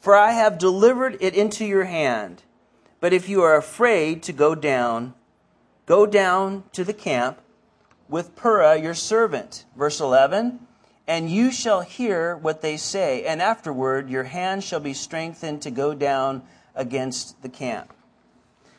[0.00, 2.42] for I have delivered it into your hand.
[3.00, 5.14] But if you are afraid to go down,
[5.86, 7.40] go down to the camp
[8.08, 9.64] with Purah your servant.
[9.76, 10.60] Verse 11
[11.06, 15.70] And you shall hear what they say, and afterward your hand shall be strengthened to
[15.70, 16.42] go down
[16.74, 17.92] against the camp.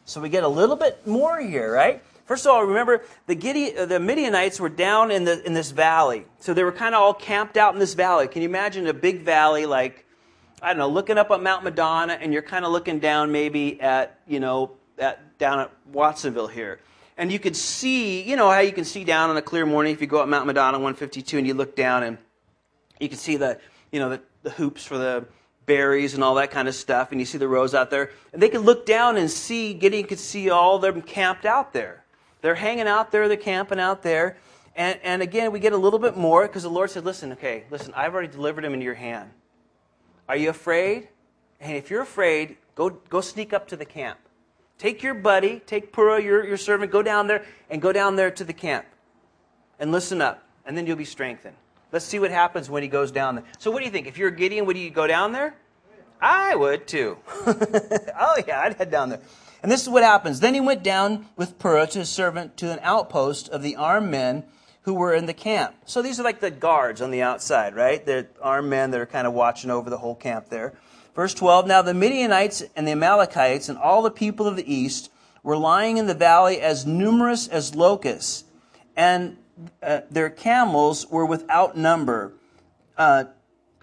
[0.06, 2.04] So we get a little bit more here, right?
[2.26, 5.72] First of all, remember the, Gideon, uh, the Midianites were down in, the, in this
[5.72, 6.26] valley.
[6.40, 8.28] So they were kind of all camped out in this valley.
[8.28, 10.06] Can you imagine a big valley like,
[10.62, 13.80] I don't know, looking up at Mount Madonna and you're kind of looking down maybe
[13.80, 16.80] at, you know, at, down at Watsonville here.
[17.18, 19.94] And you could see, you know, how you can see down on a clear morning
[19.94, 22.18] if you go up Mount Madonna 152 and you look down and
[23.00, 23.60] you can see the,
[23.92, 25.26] you know, the, the hoops for the
[25.66, 28.12] berries and all that kind of stuff, and you see the rows out there.
[28.34, 32.05] And they could look down and see, Gideon could see all them camped out there.
[32.46, 34.38] They're hanging out there, they're camping out there.
[34.76, 37.64] And, and again, we get a little bit more because the Lord said, Listen, okay,
[37.72, 39.32] listen, I've already delivered them into your hand.
[40.30, 41.08] Are you afraid?
[41.60, 44.20] And if you're afraid, go, go sneak up to the camp.
[44.78, 48.30] Take your buddy, take Purah, your, your servant, go down there and go down there
[48.30, 48.86] to the camp.
[49.80, 51.56] And listen up, and then you'll be strengthened.
[51.92, 53.46] Let's see what happens when he goes down there.
[53.58, 54.06] So, what do you think?
[54.06, 55.56] If you're Gideon, would you go down there?
[56.22, 57.18] I would too.
[57.48, 59.22] oh, yeah, I'd head down there.
[59.66, 60.42] And this is what happens.
[60.42, 64.12] Then he went down with Purah to his servant to an outpost of the armed
[64.12, 64.44] men
[64.84, 65.74] who were in the camp.
[65.86, 68.06] So these are like the guards on the outside, right?
[68.06, 70.76] The armed men that are kind of watching over the whole camp there.
[71.16, 75.10] Verse 12 Now the Midianites and the Amalekites and all the people of the east
[75.42, 78.44] were lying in the valley as numerous as locusts,
[78.96, 79.36] and
[79.82, 82.34] uh, their camels were without number,
[83.00, 83.24] uh,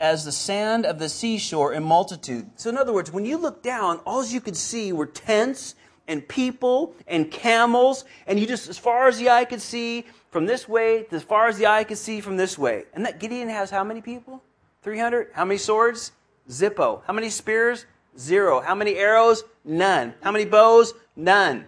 [0.02, 2.50] as the sand of the seashore in multitude.
[2.56, 5.76] So, in other words, when you look down, all you could see were tents
[6.08, 10.44] and people and camels, and you just, as far as the eye could see, from
[10.44, 12.84] this way, as far as the eye could see from this way.
[12.94, 14.42] And that Gideon has how many people?
[14.82, 15.28] 300.
[15.34, 16.10] How many swords?
[16.50, 17.02] Zippo.
[17.06, 17.86] How many spears?
[18.18, 18.60] Zero.
[18.60, 19.44] How many arrows?
[19.64, 20.14] None.
[20.20, 20.94] How many bows?
[21.14, 21.64] None.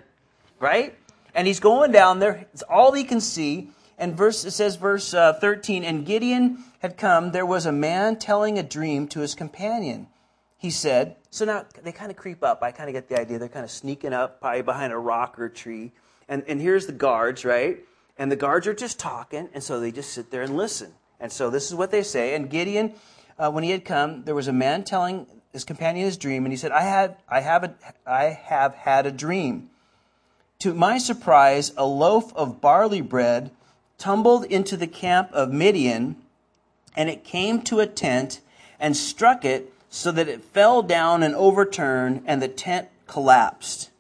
[0.58, 0.96] Right?
[1.36, 2.46] And he's going down there.
[2.52, 6.98] It's all he can see and verse it says verse uh, 13 and gideon had
[6.98, 10.06] come there was a man telling a dream to his companion.
[10.58, 12.62] He said so now they kind of creep up.
[12.62, 13.38] I kind of get the idea.
[13.38, 15.92] They're kind of sneaking up probably behind a rock or a tree.
[16.28, 17.78] And, and here's the guards right?
[18.18, 20.92] And the guards are just talking and so they just sit there and listen.
[21.18, 22.34] And so this is what they say.
[22.34, 22.92] And gideon
[23.38, 26.52] uh, when he had come there was a man telling his companion his dream and
[26.52, 27.74] he said i had i have a,
[28.06, 29.70] i have had a dream.
[30.58, 33.52] To my surprise a loaf of barley bread
[33.96, 36.16] tumbled into the camp of Midian,
[36.94, 38.40] and it came to a tent
[38.78, 43.90] and struck it so that it fell down and overturned, and the tent collapsed.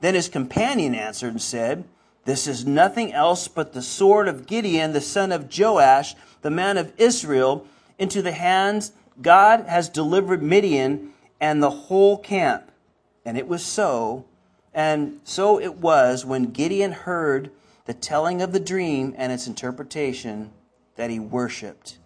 [0.00, 1.84] Then his companion answered and said,
[2.24, 6.76] This is nothing else but the sword of Gideon, the son of Joash, the man
[6.76, 7.66] of Israel,
[7.98, 12.70] into the hands God has delivered Midian and the whole camp.
[13.24, 14.26] And it was so.
[14.72, 17.50] And so it was when Gideon heard
[17.86, 20.52] the telling of the dream and its interpretation
[20.96, 21.98] that he worshiped.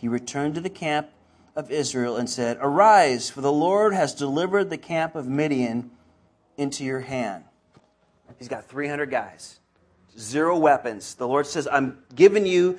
[0.00, 1.10] He returned to the camp
[1.54, 5.90] of Israel and said, Arise, for the Lord has delivered the camp of Midian
[6.56, 7.44] into your hand.
[8.38, 9.60] He's got 300 guys,
[10.18, 11.16] zero weapons.
[11.16, 12.78] The Lord says, I'm giving you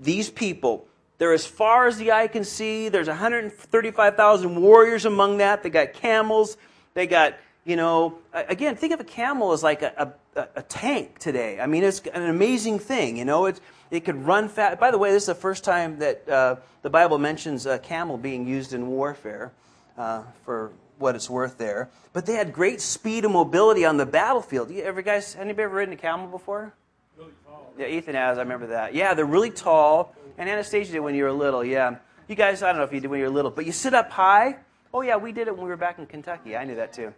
[0.00, 0.88] these people.
[1.18, 2.88] They're as far as the eye can see.
[2.88, 5.62] There's 135,000 warriors among that.
[5.62, 6.56] They got camels.
[6.94, 7.34] They got
[7.66, 11.58] you know, again, think of a camel as like a, a, a, tank today.
[11.60, 13.16] I mean, it's an amazing thing.
[13.16, 14.78] You know, it's, it could run fast.
[14.78, 18.18] By the way, this is the first time that uh, the Bible mentions a camel
[18.18, 19.50] being used in warfare
[19.98, 21.90] uh, for what it's worth there.
[22.12, 24.70] But they had great speed and mobility on the battlefield.
[24.70, 26.72] You ever guys, anybody ever ridden a camel before?
[27.18, 27.72] Really tall.
[27.76, 28.38] Yeah, Ethan has.
[28.38, 28.94] I remember that.
[28.94, 30.14] Yeah, they're really tall.
[30.38, 31.64] And Anastasia did when you were little.
[31.64, 31.96] Yeah.
[32.28, 33.92] You guys, I don't know if you did when you were little, but you sit
[33.92, 34.56] up high.
[34.94, 36.56] Oh, yeah, we did it when we were back in Kentucky.
[36.56, 37.12] I knew that too.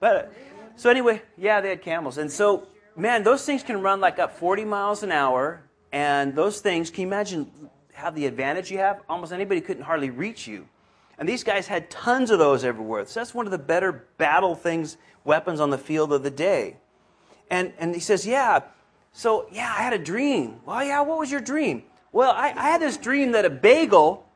[0.00, 0.32] But
[0.76, 4.38] so anyway, yeah, they had camels, and so man, those things can run like up
[4.38, 7.50] 40 miles an hour, and those things, can you imagine
[7.92, 9.00] how the advantage you have?
[9.08, 10.68] Almost anybody couldn't hardly reach you.
[11.18, 13.06] And these guys had tons of those everywhere.
[13.06, 16.76] So that's one of the better battle things, weapons on the field of the day.
[17.50, 18.60] And, and he says, Yeah,
[19.12, 20.60] so yeah, I had a dream.
[20.66, 21.84] Well, yeah, what was your dream?
[22.12, 24.26] Well, I, I had this dream that a bagel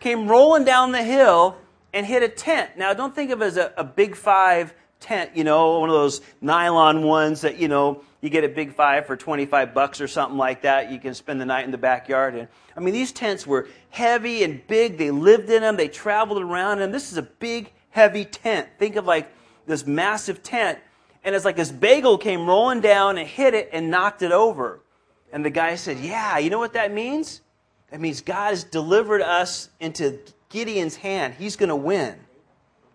[0.00, 1.56] came rolling down the hill
[1.92, 2.76] and hit a tent.
[2.76, 5.94] Now, don't think of it as a, a big five tent, you know, one of
[5.94, 10.08] those nylon ones that, you know, you get a big five for 25 bucks or
[10.08, 10.90] something like that.
[10.90, 12.34] You can spend the night in the backyard.
[12.34, 14.98] And I mean, these tents were heavy and big.
[14.98, 15.76] They lived in them.
[15.76, 16.90] They traveled around them.
[16.90, 18.68] This is a big, heavy tent.
[18.78, 19.32] Think of like
[19.66, 20.78] this massive tent.
[21.22, 24.80] And it's like this bagel came rolling down and hit it and knocked it over.
[25.32, 27.42] And the guy said, Yeah, you know what that means?
[27.90, 31.34] That means God has delivered us into Gideon's hand.
[31.38, 32.16] He's going to win.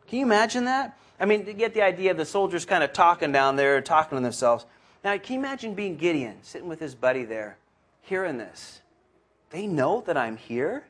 [0.07, 0.97] Can you imagine that?
[1.23, 4.17] I mean, to get the idea of the soldiers kind of talking down there, talking
[4.17, 4.65] to themselves.
[5.05, 7.57] Now, can you imagine being Gideon, sitting with his buddy there,
[8.01, 8.81] hearing this?
[9.49, 10.83] They know that I'm here,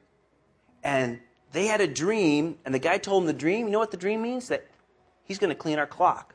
[0.83, 1.19] and
[1.51, 3.67] they had a dream, and the guy told them the dream.
[3.67, 4.47] You know what the dream means?
[4.47, 4.65] That
[5.23, 6.33] he's going to clean our clock.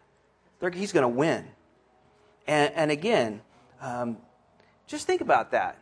[0.61, 1.45] They're, he's going to win.
[2.47, 3.41] And, and again,
[3.81, 4.19] um,
[4.87, 5.77] just think about that.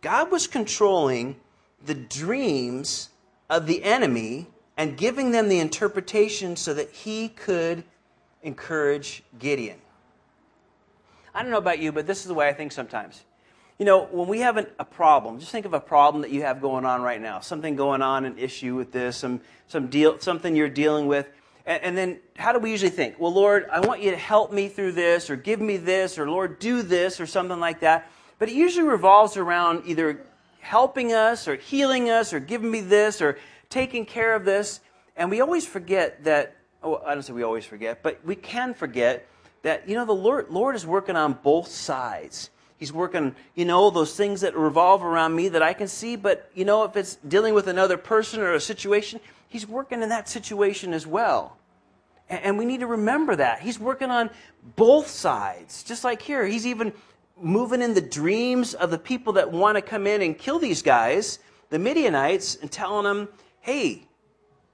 [0.00, 1.36] God was controlling
[1.84, 3.10] the dreams
[3.50, 4.46] of the enemy
[4.78, 7.82] and giving them the interpretation so that he could
[8.42, 9.76] encourage Gideon.
[11.34, 13.24] I don't know about you, but this is the way I think sometimes.
[13.78, 16.42] You know, when we have an, a problem, just think of a problem that you
[16.42, 20.18] have going on right now, something going on, an issue with this, some, some deal,
[20.20, 21.28] something you're dealing with.
[21.66, 23.18] And, and then how do we usually think?
[23.18, 26.30] Well, Lord, I want you to help me through this, or give me this, or
[26.30, 28.10] Lord, do this, or something like that.
[28.38, 30.24] But it usually revolves around either
[30.60, 33.38] helping us, or healing us, or giving me this, or
[33.70, 34.80] taking care of this.
[35.16, 38.74] And we always forget that, oh, I don't say we always forget, but we can
[38.74, 39.26] forget
[39.62, 42.50] that, you know, the Lord, Lord is working on both sides.
[42.78, 46.48] He's working, you know, those things that revolve around me that I can see, but,
[46.54, 50.28] you know, if it's dealing with another person or a situation, He's working in that
[50.28, 51.56] situation as well.
[52.28, 53.60] And, and we need to remember that.
[53.60, 54.30] He's working on
[54.76, 55.82] both sides.
[55.82, 56.92] Just like here, He's even
[57.40, 60.82] moving in the dreams of the people that want to come in and kill these
[60.82, 63.28] guys, the Midianites, and telling them,
[63.60, 64.06] hey,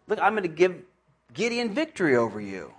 [0.07, 0.83] look, I'm going to give
[1.33, 2.73] Gideon victory over you.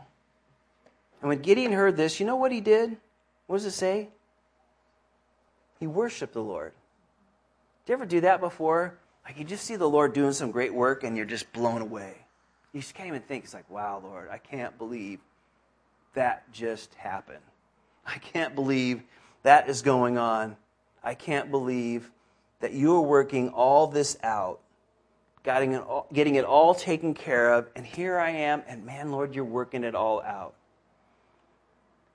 [1.21, 2.97] And when Gideon heard this, you know what he did?
[3.47, 4.09] What does it say?
[5.79, 6.73] He worshiped the Lord.
[7.85, 8.97] Did you ever do that before?
[9.25, 12.13] Like you just see the Lord doing some great work and you're just blown away.
[12.73, 13.43] You just can't even think.
[13.43, 15.19] It's like, wow, Lord, I can't believe
[16.13, 17.43] that just happened.
[18.05, 19.03] I can't believe
[19.43, 20.57] that is going on.
[21.03, 22.11] I can't believe
[22.59, 24.59] that you are working all this out,
[25.45, 29.12] getting it all, getting it all taken care of, and here I am, and man,
[29.12, 30.55] Lord, you're working it all out.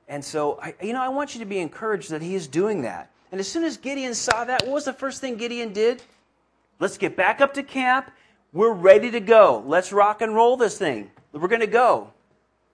[0.08, 2.82] And so, I, you know, I want you to be encouraged that he is doing
[2.82, 3.10] that.
[3.30, 6.02] And as soon as Gideon saw that, what was the first thing Gideon did?
[6.80, 8.10] Let's get back up to camp.
[8.52, 9.62] We're ready to go.
[9.64, 11.12] Let's rock and roll this thing.
[11.32, 12.12] We're going to go.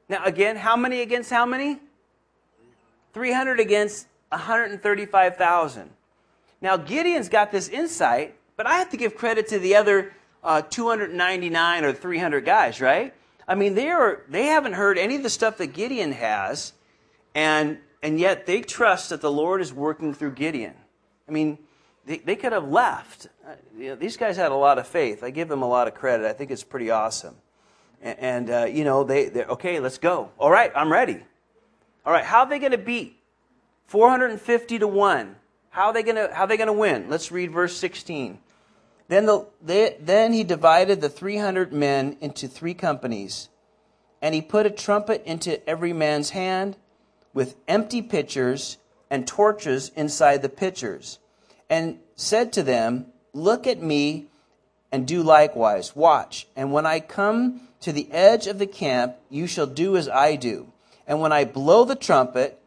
[0.08, 1.78] Now, again, how many against how many?
[3.12, 5.90] 300 against 135,000.
[6.62, 10.62] Now, Gideon's got this insight, but I have to give credit to the other uh,
[10.62, 13.14] 299 or 300 guys, right?
[13.48, 16.72] I mean, they, are, they haven't heard any of the stuff that Gideon has,
[17.34, 20.74] and and yet they trust that the Lord is working through Gideon.
[21.28, 21.58] I mean,
[22.04, 23.26] they, they could have left.
[23.44, 25.24] Uh, you know, these guys had a lot of faith.
[25.24, 26.24] I give them a lot of credit.
[26.24, 27.34] I think it's pretty awesome.
[28.00, 30.30] And, and uh, you know, they, they're, okay, let's go.
[30.38, 31.20] All right, I'm ready.
[32.04, 33.18] All right, how are they going to beat
[33.86, 35.36] 450 to 1?
[35.70, 37.10] How are they going to, how are they going to win?
[37.10, 38.38] Let's read verse 16.
[39.08, 43.48] Then, the, they, then he divided the 300 men into three companies,
[44.20, 46.76] and he put a trumpet into every man's hand
[47.32, 51.18] with empty pitchers and torches inside the pitchers,
[51.70, 54.26] and said to them, Look at me
[54.90, 55.94] and do likewise.
[55.94, 60.08] Watch, and when I come to the edge of the camp, you shall do as
[60.08, 60.72] I do.
[61.06, 62.58] And when I blow the trumpet,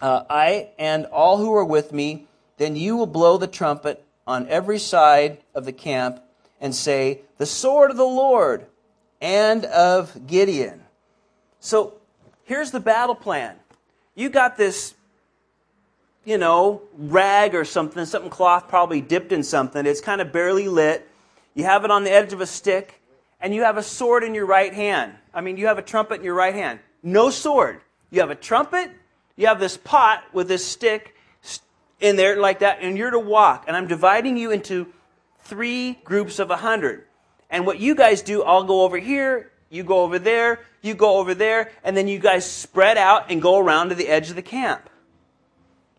[0.00, 4.48] uh, I and all who are with me, then you will blow the trumpet on
[4.48, 6.22] every side of the camp
[6.60, 8.66] and say, The sword of the Lord
[9.20, 10.82] and of Gideon.
[11.60, 11.94] So
[12.44, 13.56] here's the battle plan.
[14.14, 14.94] You got this,
[16.24, 19.86] you know, rag or something, something cloth probably dipped in something.
[19.86, 21.08] It's kind of barely lit.
[21.54, 23.00] You have it on the edge of a stick,
[23.40, 25.12] and you have a sword in your right hand.
[25.34, 26.80] I mean, you have a trumpet in your right hand.
[27.02, 27.80] No sword.
[28.10, 28.90] You have a trumpet,
[29.36, 31.16] you have this pot with this stick
[32.02, 33.64] in there like that, and you're to walk.
[33.68, 34.92] And I'm dividing you into
[35.44, 37.04] three groups of a hundred.
[37.48, 41.18] And what you guys do, I'll go over here, you go over there, you go
[41.18, 44.36] over there, and then you guys spread out and go around to the edge of
[44.36, 44.90] the camp.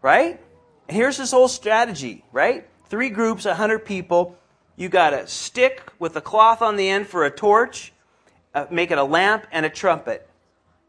[0.01, 0.39] Right?
[0.87, 2.67] And here's this whole strategy, right?
[2.89, 4.37] Three groups, a 100 people.
[4.75, 7.93] You got a stick with a cloth on the end for a torch,
[8.53, 10.27] uh, make it a lamp, and a trumpet.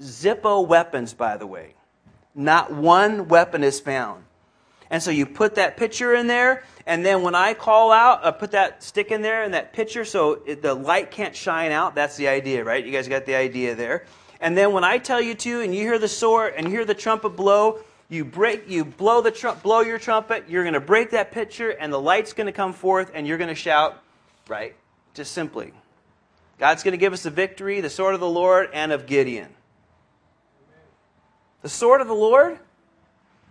[0.00, 1.74] Zippo weapons, by the way.
[2.34, 4.24] Not one weapon is found.
[4.90, 8.30] And so you put that pitcher in there, and then when I call out, I
[8.30, 11.94] put that stick in there and that pitcher so it, the light can't shine out.
[11.94, 12.84] That's the idea, right?
[12.84, 14.04] You guys got the idea there.
[14.40, 16.84] And then when I tell you to, and you hear the sword and you hear
[16.84, 17.80] the trumpet blow,
[18.10, 20.44] you break, you blow the tr- blow your trumpet.
[20.48, 23.38] You're going to break that pitcher, and the light's going to come forth, and you're
[23.38, 24.02] going to shout,
[24.46, 24.76] right?
[25.14, 25.72] Just simply,
[26.58, 29.48] God's going to give us the victory, the sword of the Lord, and of Gideon.
[31.62, 32.58] The sword of the Lord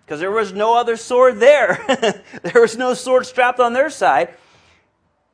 [0.06, 1.84] because there was no other sword there.
[2.44, 4.36] there was no sword strapped on their side.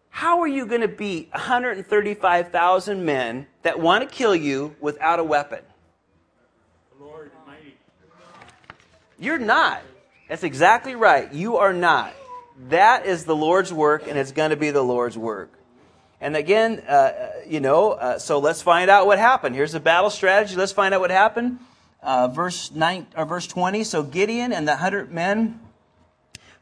[0.09, 5.23] How are you going to beat 135,000 men that want to kill you without a
[5.23, 5.59] weapon.
[6.97, 7.31] The Lord.
[9.17, 9.81] You're not.
[10.27, 11.31] That's exactly right.
[11.33, 12.13] You are not.
[12.69, 15.51] That is the Lord's work, and it's going to be the Lord's work.
[16.21, 17.11] And again, uh,
[17.47, 19.55] you know, uh, so let's find out what happened.
[19.55, 20.55] Here's the battle strategy.
[20.55, 21.59] Let's find out what happened.
[22.01, 23.83] Uh, verse nine or verse twenty.
[23.83, 25.59] So Gideon and the hundred men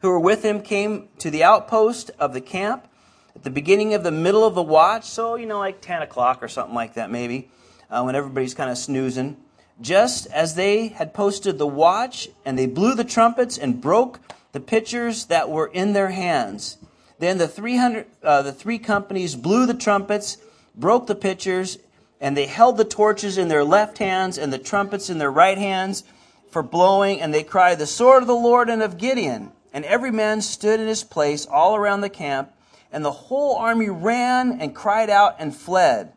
[0.00, 2.88] who were with him came to the outpost of the camp
[3.36, 5.04] at the beginning of the middle of the watch.
[5.04, 7.50] So you know, like ten o'clock or something like that, maybe,
[7.90, 9.36] uh, when everybody's kind of snoozing.
[9.80, 14.18] Just as they had posted the watch, and they blew the trumpets and broke
[14.50, 16.78] the pitchers that were in their hands.
[17.18, 20.38] Then the 300, uh, the three companies blew the trumpets,
[20.74, 21.78] broke the pitchers,
[22.20, 25.58] and they held the torches in their left hands and the trumpets in their right
[25.58, 26.04] hands
[26.50, 29.52] for blowing, and they cried, The sword of the Lord and of Gideon.
[29.72, 32.52] And every man stood in his place all around the camp,
[32.90, 36.12] and the whole army ran and cried out and fled.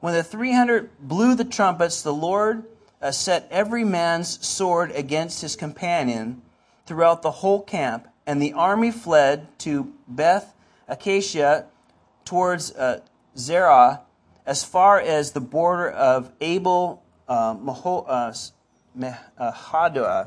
[0.00, 2.64] When the 300 blew the trumpets, the Lord
[3.00, 6.42] uh, set every man's sword against his companion
[6.86, 10.54] throughout the whole camp, and the army fled to Beth
[10.86, 11.66] Acacia
[12.24, 13.00] towards uh,
[13.36, 14.02] Zerah
[14.46, 18.32] as far as the border of Abel uh, Maho, uh,
[19.38, 20.26] uh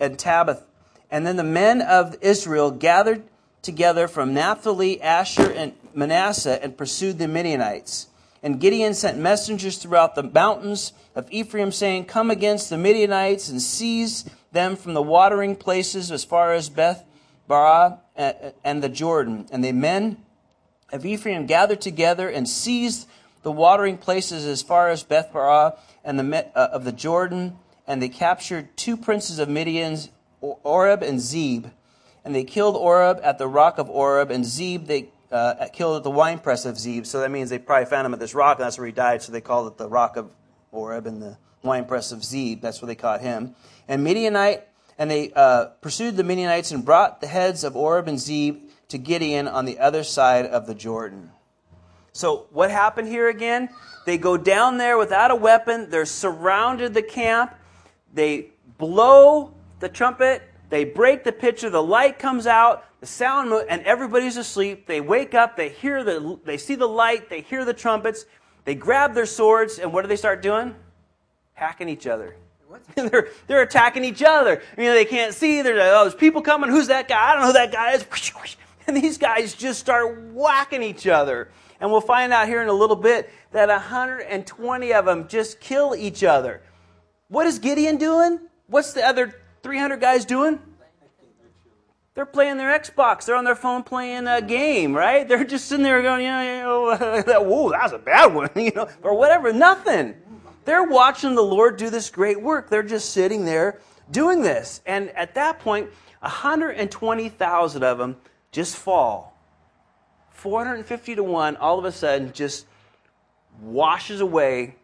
[0.00, 0.62] and Tabith.
[1.10, 3.22] And then the men of Israel gathered
[3.62, 8.08] together from Naphtali, Asher, and Manasseh and pursued the Midianites.
[8.42, 13.62] And Gideon sent messengers throughout the mountains of Ephraim, saying, Come against the Midianites and
[13.62, 17.04] seize them from the watering places as far as Beth
[17.48, 19.46] Barah and the Jordan.
[19.50, 20.18] And the men
[20.92, 23.08] of Ephraim gathered together and seized
[23.44, 27.56] the watering places as far as Beth Barah and the uh, of the Jordan.
[27.86, 29.98] And they captured two princes of Midian,
[30.40, 31.66] Oreb and Zeb.
[32.24, 36.02] And they killed Oreb at the rock of Oreb, and Zeb they uh, killed at
[36.02, 37.06] the winepress of Zeb.
[37.06, 39.22] So that means they probably found him at this rock, and that's where he died.
[39.22, 40.34] So they called it the rock of
[40.72, 42.60] Oreb and the winepress of Zeb.
[42.60, 43.54] That's where they caught him.
[43.86, 44.66] And Midianite
[44.98, 48.98] and they uh, pursued the Midianites and brought the heads of Oreb and Zeb to
[48.98, 51.30] Gideon on the other side of the Jordan.
[52.14, 53.68] So, what happened here again?
[54.06, 55.90] They go down there without a weapon.
[55.90, 57.52] They're surrounded the camp.
[58.14, 60.42] They blow the trumpet.
[60.70, 61.70] They break the pitcher.
[61.70, 62.84] The light comes out.
[63.00, 64.86] The sound, and everybody's asleep.
[64.86, 65.56] They wake up.
[65.56, 66.38] They hear the.
[66.44, 67.28] They see the light.
[67.28, 68.26] They hear the trumpets.
[68.64, 70.76] They grab their swords, and what do they start doing?
[71.54, 72.36] Hacking each other.
[72.94, 74.62] they're, they're attacking each other.
[74.78, 75.62] You know, they can't see.
[75.62, 76.70] There's, oh, there's people coming.
[76.70, 77.30] Who's that guy?
[77.30, 78.06] I don't know who that guy is.
[78.86, 81.48] And these guys just start whacking each other.
[81.80, 85.94] And we'll find out here in a little bit that 120 of them just kill
[85.94, 86.62] each other.
[87.28, 88.40] What is Gideon doing?
[88.66, 90.60] What's the other 300 guys doing?
[92.14, 93.26] They're playing their Xbox.
[93.26, 95.26] They're on their phone playing a game, right?
[95.28, 96.96] They're just sitting there going, you know,
[97.42, 99.52] whoa, that was a bad one, you know, or whatever.
[99.52, 100.14] Nothing.
[100.64, 102.70] They're watching the Lord do this great work.
[102.70, 104.80] They're just sitting there doing this.
[104.86, 108.16] And at that point, 120,000 of them
[108.52, 109.33] just fall.
[110.44, 112.66] 450 to 1 all of a sudden just
[113.62, 114.74] washes away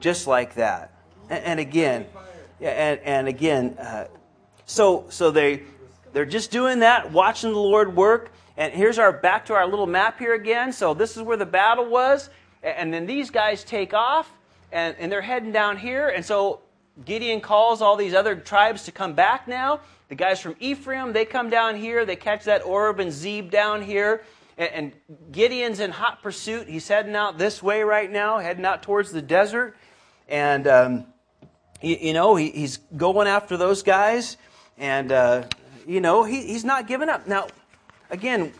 [0.00, 0.90] just like that.
[1.28, 2.06] And, and again,
[2.62, 4.06] and, and again, uh,
[4.64, 5.64] so so they
[6.14, 8.32] they're just doing that, watching the Lord work.
[8.56, 10.72] And here's our back to our little map here again.
[10.72, 12.30] So this is where the battle was,
[12.62, 14.32] and then these guys take off,
[14.72, 16.08] and, and they're heading down here.
[16.08, 16.60] And so
[17.04, 19.80] Gideon calls all these other tribes to come back now.
[20.08, 22.06] The guys from Ephraim, they come down here.
[22.06, 24.22] They catch that Oreb and Zeb down here.
[24.58, 24.92] And,
[25.30, 26.66] Gideon's in hot pursuit.
[26.68, 29.76] He's heading out this way right now, heading out towards the desert.
[30.28, 31.06] And, um,
[31.82, 34.38] you, you, know, he, he's going after those guys.
[34.78, 35.44] And, uh,
[35.86, 37.26] you know, he, he's not giving up.
[37.26, 37.48] Now,
[38.10, 38.52] again,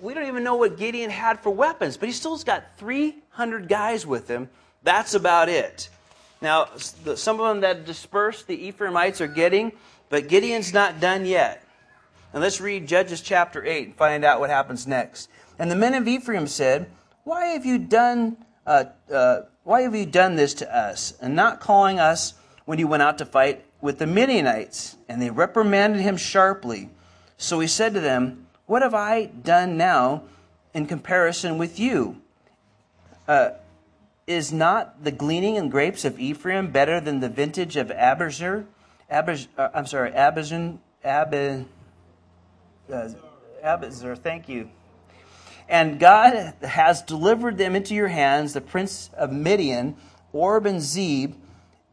[0.00, 4.06] we don't even know what Gideon had for weapons, but he still's got 300 guys
[4.06, 4.48] with him
[4.84, 5.88] that's about it.
[6.40, 9.72] Now, some of them that dispersed, the Ephraimites are getting,
[10.10, 11.63] but Gideon's not done yet.
[12.34, 15.30] And let's read Judges chapter 8 and find out what happens next.
[15.56, 16.90] And the men of Ephraim said,
[17.22, 21.60] Why have you done, uh, uh, why have you done this to us, and not
[21.60, 24.96] calling us when you went out to fight with the Midianites?
[25.08, 26.90] And they reprimanded him sharply.
[27.36, 30.24] So he said to them, What have I done now
[30.74, 32.20] in comparison with you?
[33.28, 33.50] Uh,
[34.26, 38.64] is not the gleaning and grapes of Ephraim better than the vintage of Abiezer?
[39.08, 41.66] Abiz, uh, I'm sorry, Abizan, Ab,
[42.92, 43.08] uh,
[43.64, 44.70] Abiezer, thank you.
[45.68, 49.96] And God has delivered them into your hands, the prince of Midian,
[50.32, 51.34] Oreb and Zeb.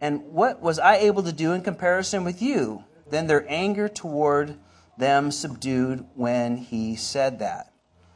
[0.01, 2.83] And what was I able to do in comparison with you?
[3.09, 4.57] Then their anger toward
[4.97, 7.71] them subdued when he said that.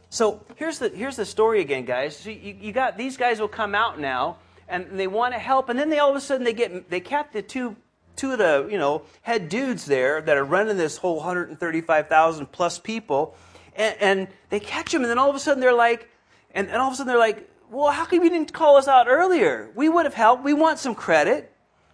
[0.10, 2.16] So here's the, here's the story again, guys.
[2.18, 5.70] So you, you got these guys will come out now, and they want to help,
[5.70, 7.76] and then they all of a sudden they get they catch the two
[8.16, 12.80] two of the you know head dudes there that are running this whole 135,000 plus
[12.80, 13.36] people,
[13.76, 16.10] and, and they catch them, and then all of a sudden they're like,
[16.54, 18.88] and, and all of a sudden they're like, well, how come you didn't call us
[18.88, 19.72] out earlier?
[19.76, 20.44] We would have helped.
[20.44, 21.52] We want some credit.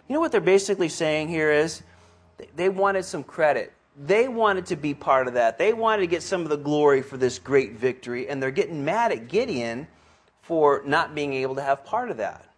[0.08, 1.84] You know what they're basically saying here is
[2.56, 3.74] they wanted some credit.
[3.98, 5.58] They wanted to be part of that.
[5.58, 8.84] They wanted to get some of the glory for this great victory, and they're getting
[8.84, 9.88] mad at Gideon
[10.42, 12.51] for not being able to have part of that.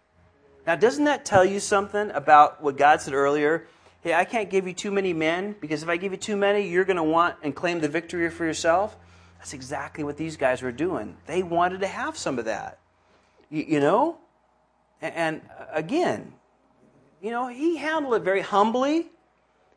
[0.66, 3.66] Now, doesn't that tell you something about what God said earlier?
[4.00, 6.68] Hey, I can't give you too many men because if I give you too many,
[6.68, 8.96] you're going to want and claim the victory for yourself.
[9.38, 11.16] That's exactly what these guys were doing.
[11.26, 12.78] They wanted to have some of that.
[13.50, 14.18] You, you know?
[15.02, 15.42] And, and
[15.72, 16.32] again,
[17.20, 19.10] you know, he handled it very humbly.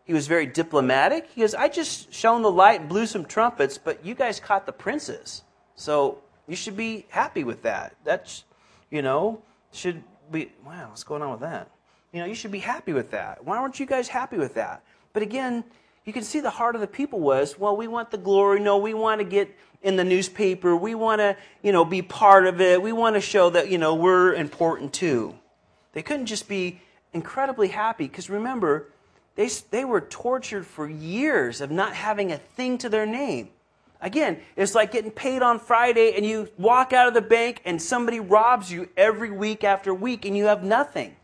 [0.06, 1.30] He was very diplomatic.
[1.36, 4.66] He goes, I just shone the light and blew some trumpets, but you guys caught
[4.66, 5.44] the princes.
[5.76, 7.96] So you should be happy with that.
[8.06, 8.46] That's,
[8.90, 9.42] you know,
[9.74, 11.70] should be, wow, what's going on with that?
[12.12, 13.44] You know, you should be happy with that.
[13.44, 14.84] Why weren't you guys happy with that?
[15.14, 15.64] But again,
[16.06, 18.60] you can see the heart of the people was, well, we want the glory.
[18.60, 20.76] No, we want to get in the newspaper.
[20.76, 22.82] We want to, you know, be part of it.
[22.82, 25.36] We want to show that, you know, we're important too.
[25.94, 26.80] They couldn't just be
[27.14, 28.90] incredibly happy because remember,
[29.36, 33.50] they, they were tortured for years of not having a thing to their name.
[34.02, 37.82] Again, it's like getting paid on Friday and you walk out of the bank and
[37.82, 41.16] somebody robs you every week after week and you have nothing.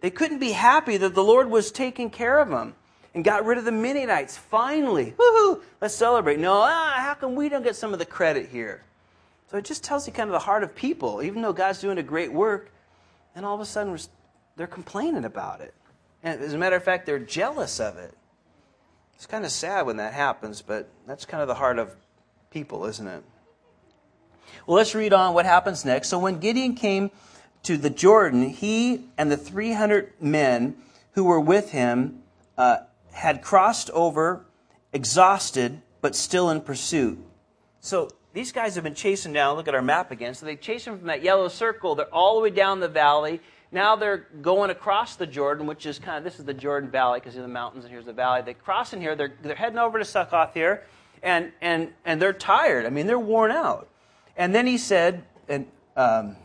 [0.00, 2.74] They couldn't be happy that the Lord was taking care of them
[3.14, 4.36] and got rid of the Midianites.
[4.36, 6.38] Finally, woohoo, let's celebrate.
[6.38, 8.82] No, ah, how come we don't get some of the credit here?
[9.50, 11.22] So it just tells you kind of the heart of people.
[11.22, 12.70] Even though God's doing a great work,
[13.34, 13.98] and all of a sudden
[14.56, 15.74] they're complaining about it.
[16.22, 18.14] And as a matter of fact, they're jealous of it.
[19.20, 21.94] It's kind of sad when that happens, but that's kind of the heart of
[22.50, 23.22] people, isn't it?
[24.66, 26.08] Well, let's read on what happens next.
[26.08, 27.10] So when Gideon came
[27.64, 30.74] to the Jordan, he and the 300 men
[31.12, 32.22] who were with him
[32.56, 32.78] uh,
[33.12, 34.46] had crossed over,
[34.90, 37.18] exhausted, but still in pursuit.
[37.80, 39.54] So these guys have been chasing down.
[39.54, 40.32] Look at our map again.
[40.32, 41.94] So they chase them from that yellow circle.
[41.94, 43.42] They're all the way down the valley.
[43.72, 47.20] Now they're going across the Jordan, which is kind of this is the Jordan Valley
[47.20, 48.42] because here's the mountains and here's the valley.
[48.42, 49.14] They cross in here.
[49.14, 50.82] They're, they're heading over to Succoth here,
[51.22, 52.84] and and and they're tired.
[52.84, 53.88] I mean, they're worn out.
[54.36, 55.66] And then he said, and
[55.96, 56.36] um,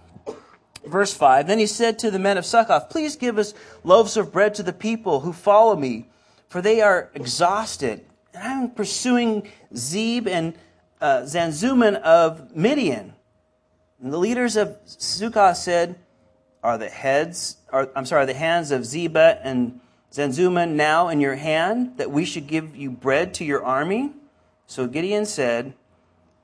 [0.85, 1.47] verse five.
[1.47, 4.63] Then he said to the men of Succoth, "Please give us loaves of bread to
[4.63, 6.07] the people who follow me,
[6.47, 8.05] for they are exhausted.
[8.35, 10.53] And I'm pursuing Zeb and
[11.01, 13.13] uh, Zanzuman of Midian."
[13.99, 15.95] And the leaders of Succoth said
[16.65, 19.79] are the heads, are, I'm sorry, the hands of Zebah and
[20.11, 24.13] Zanzuma now in your hand, that we should give you bread to your army?
[24.65, 25.75] So Gideon said,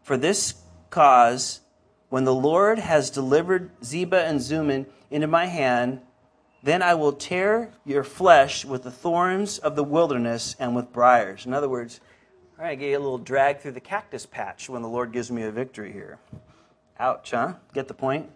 [0.03, 0.61] For this
[0.91, 1.61] cause,
[2.09, 6.01] when the Lord has delivered Zebah and Zuman into my hand,
[6.61, 11.47] then I will tear your flesh with the thorns of the wilderness and with briars.
[11.47, 11.99] In other words,
[12.59, 15.11] all right, I get you a little drag through the cactus patch when the Lord
[15.13, 16.19] gives me a victory here.
[16.99, 17.53] Ouch, huh?
[17.73, 18.29] Get the point?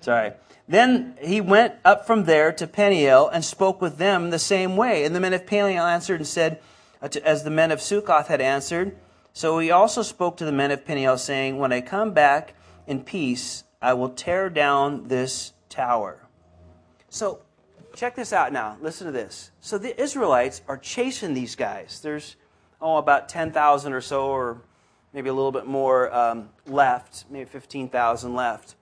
[0.00, 0.32] Sorry.
[0.66, 5.04] Then he went up from there to Peniel and spoke with them the same way.
[5.04, 6.60] And the men of Peniel answered and said,
[7.02, 8.96] uh, as the men of Succoth had answered.
[9.32, 12.54] So he also spoke to the men of Peniel, saying, When I come back
[12.86, 16.26] in peace, I will tear down this tower.
[17.08, 17.40] So
[17.94, 18.76] check this out now.
[18.80, 19.50] Listen to this.
[19.60, 22.00] So the Israelites are chasing these guys.
[22.00, 22.36] There's,
[22.80, 24.62] oh, about 10,000 or so, or
[25.12, 28.76] maybe a little bit more um, left, maybe 15,000 left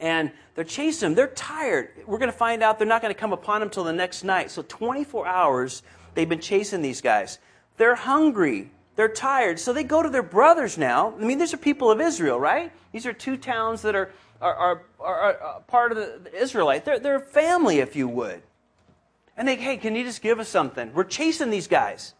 [0.00, 1.14] and they're chasing them.
[1.14, 1.90] They're tired.
[2.06, 4.24] We're going to find out they're not going to come upon them till the next
[4.24, 4.50] night.
[4.50, 5.82] So 24 hours
[6.14, 7.38] they've been chasing these guys.
[7.76, 8.70] They're hungry.
[8.96, 9.58] They're tired.
[9.58, 11.14] So they go to their brothers now.
[11.18, 12.70] I mean, these are people of Israel, right?
[12.92, 16.40] These are two towns that are, are, are, are, are uh, part of the, the
[16.40, 16.84] Israelite.
[16.84, 18.42] They're, they're family, if you would.
[19.36, 20.92] And they, hey, can you just give us something?
[20.94, 22.14] We're chasing these guys.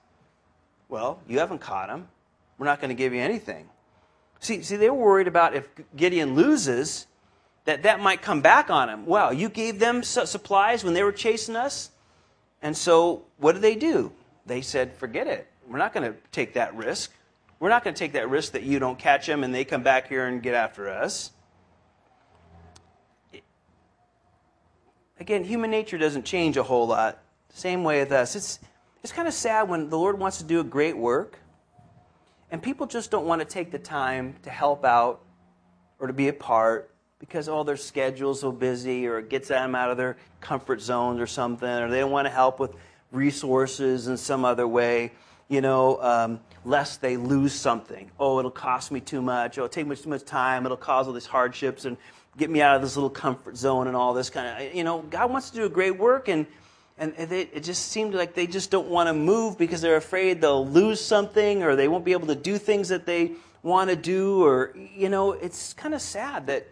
[0.89, 2.09] Well, you haven't caught them.
[2.59, 3.68] We're not going to give you anything.
[4.41, 7.07] See, see, they were worried about if Gideon loses,
[7.64, 9.06] that that might come back on him.
[9.06, 11.90] Well, you gave them supplies when they were chasing us.
[12.62, 14.12] And so what did they do?
[14.46, 15.46] They said, forget it.
[15.66, 17.12] We're not going to take that risk.
[17.58, 19.82] We're not going to take that risk that you don't catch them and they come
[19.82, 21.30] back here and get after us.
[25.18, 27.22] Again, human nature doesn't change a whole lot.
[27.54, 28.36] Same way with us.
[28.36, 28.58] It's,
[29.02, 31.38] it's kind of sad when the Lord wants to do a great work
[32.50, 35.22] and people just don't want to take the time to help out
[35.98, 36.93] or to be a part
[37.27, 40.81] because all oh, their schedule's so busy or it gets them out of their comfort
[40.81, 42.75] zones or something, or they don't want to help with
[43.12, 45.11] resources in some other way.
[45.49, 48.11] you know, um, lest they lose something.
[48.18, 49.59] Oh, it'll cost me too much.
[49.59, 50.64] Oh, it'll take much too much time.
[50.66, 51.97] It'll cause all these hardships and
[52.37, 54.75] get me out of this little comfort zone and all this kind of.
[54.75, 56.47] You know, God wants to do a great work, and
[56.99, 60.41] and they, it just seemed like they just don't want to move because they're afraid
[60.41, 63.97] they'll lose something or they won't be able to do things that they want to
[63.97, 64.45] do.
[64.45, 66.68] Or you know, it's kind of sad that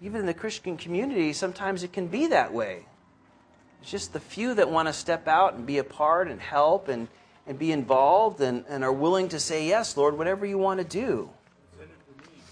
[0.00, 2.86] even in the Christian community, sometimes it can be that way.
[3.80, 6.88] It's just the few that want to step out and be a part and help
[6.88, 7.08] and
[7.46, 10.84] and be involved and, and are willing to say, Yes, Lord, whatever you want to
[10.84, 11.30] do.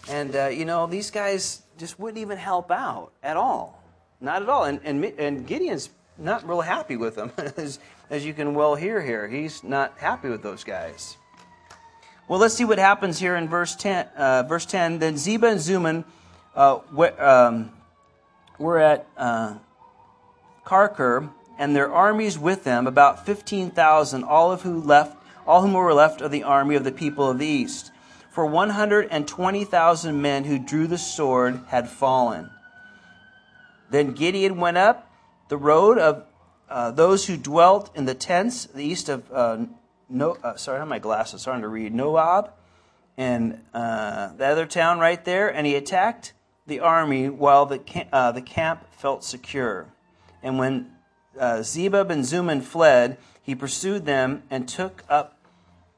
[0.09, 3.83] And, uh, you know, these guys just wouldn't even help out at all.
[4.21, 4.65] Not at all.
[4.65, 5.89] And, and, and Gideon's
[6.19, 7.79] not real happy with them, as,
[8.11, 9.27] as you can well hear here.
[9.27, 11.17] He's not happy with those guys.
[12.29, 14.07] Well, let's see what happens here in verse 10.
[14.17, 16.05] Uh, verse 10 then Zebah and Zuman
[16.55, 17.71] uh, were, um,
[18.59, 19.57] were at uh,
[21.59, 26.21] and their armies with them, about 15,000, all of who left, all whom were left
[26.21, 27.93] of the army of the people of the east.
[28.31, 32.51] For 120,000 men who drew the sword had fallen.
[33.91, 35.11] Then Gideon went up
[35.49, 36.25] the road of
[36.69, 39.67] uh, those who dwelt in the tents, the east of uh,
[40.09, 42.51] no, uh, sorry, I have my glasses, starting to read Nobah,
[43.17, 46.33] and uh, the other town right there, and he attacked
[46.67, 47.81] the army while the
[48.13, 49.87] uh, the camp felt secure.
[50.43, 50.93] And when
[51.39, 55.39] uh, Zebub and Zuman fled, he pursued them and took up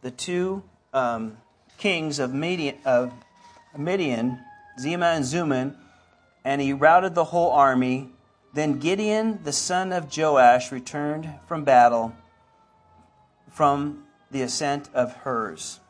[0.02, 0.62] the two
[0.92, 1.36] um,
[1.78, 3.12] kings of Midian, of
[3.76, 4.40] Midian,
[4.78, 5.76] and Zuman,
[6.44, 8.10] and he routed the whole army.
[8.54, 12.14] Then Gideon, the son of Joash, returned from battle
[13.50, 15.80] from the ascent of Hurs.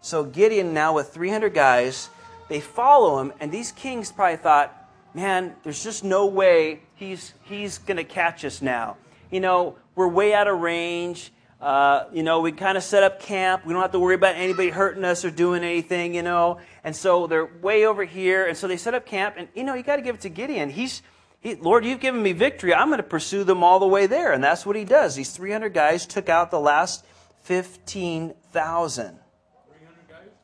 [0.00, 2.08] So Gideon, now with 300 guys,
[2.52, 4.76] they follow him, and these kings probably thought,
[5.14, 8.96] man, there's just no way he's, he's going to catch us now.
[9.30, 11.32] You know, we're way out of range.
[11.60, 13.64] Uh, you know, we kind of set up camp.
[13.64, 16.58] We don't have to worry about anybody hurting us or doing anything, you know.
[16.82, 18.46] And so they're way over here.
[18.46, 19.36] And so they set up camp.
[19.38, 20.70] And, you know, you got to give it to Gideon.
[20.70, 21.02] He's,
[21.40, 22.74] he, Lord, you've given me victory.
[22.74, 24.32] I'm going to pursue them all the way there.
[24.32, 25.14] And that's what he does.
[25.14, 27.04] These 300 guys took out the last
[27.42, 29.18] 15,000.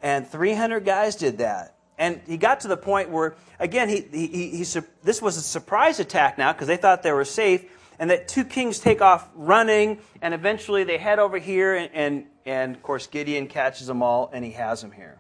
[0.00, 1.74] And 300 guys did that.
[1.98, 5.42] And he got to the point where, again, he, he, he, he this was a
[5.42, 7.64] surprise attack now because they thought they were safe.
[7.98, 12.24] And that two kings take off running, and eventually they head over here, and, and,
[12.46, 15.18] and of course, Gideon catches them all, and he has them here.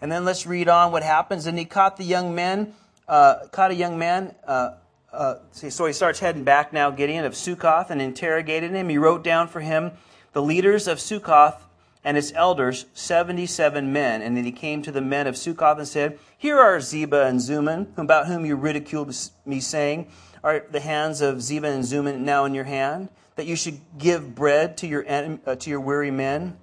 [0.00, 1.46] And then let's read on what happens.
[1.46, 2.72] And he caught the young men,
[3.08, 4.36] uh, caught a young man.
[4.46, 4.74] Uh,
[5.12, 8.88] uh, so he starts heading back now, Gideon, of Succoth, and interrogated him.
[8.88, 9.90] He wrote down for him
[10.32, 11.64] the leaders of Succoth
[12.08, 14.22] and its elders, 77 men.
[14.22, 17.38] And then he came to the men of Succoth and said, Here are Zebah and
[17.38, 20.10] Zuman, about whom you ridiculed me, saying,
[20.42, 24.34] Are the hands of Zebah and Zuman now in your hand, that you should give
[24.34, 26.56] bread to your, uh, to your weary men?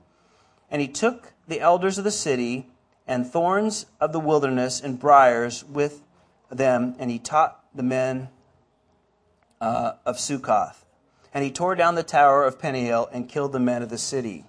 [0.72, 2.72] And he took the elders of the city
[3.06, 6.02] and thorns of the wilderness and briars with
[6.50, 8.30] them, and he taught the men
[9.62, 10.88] uh, of Succoth.
[11.36, 14.46] And he tore down the tower of Peniel and killed the men of the city.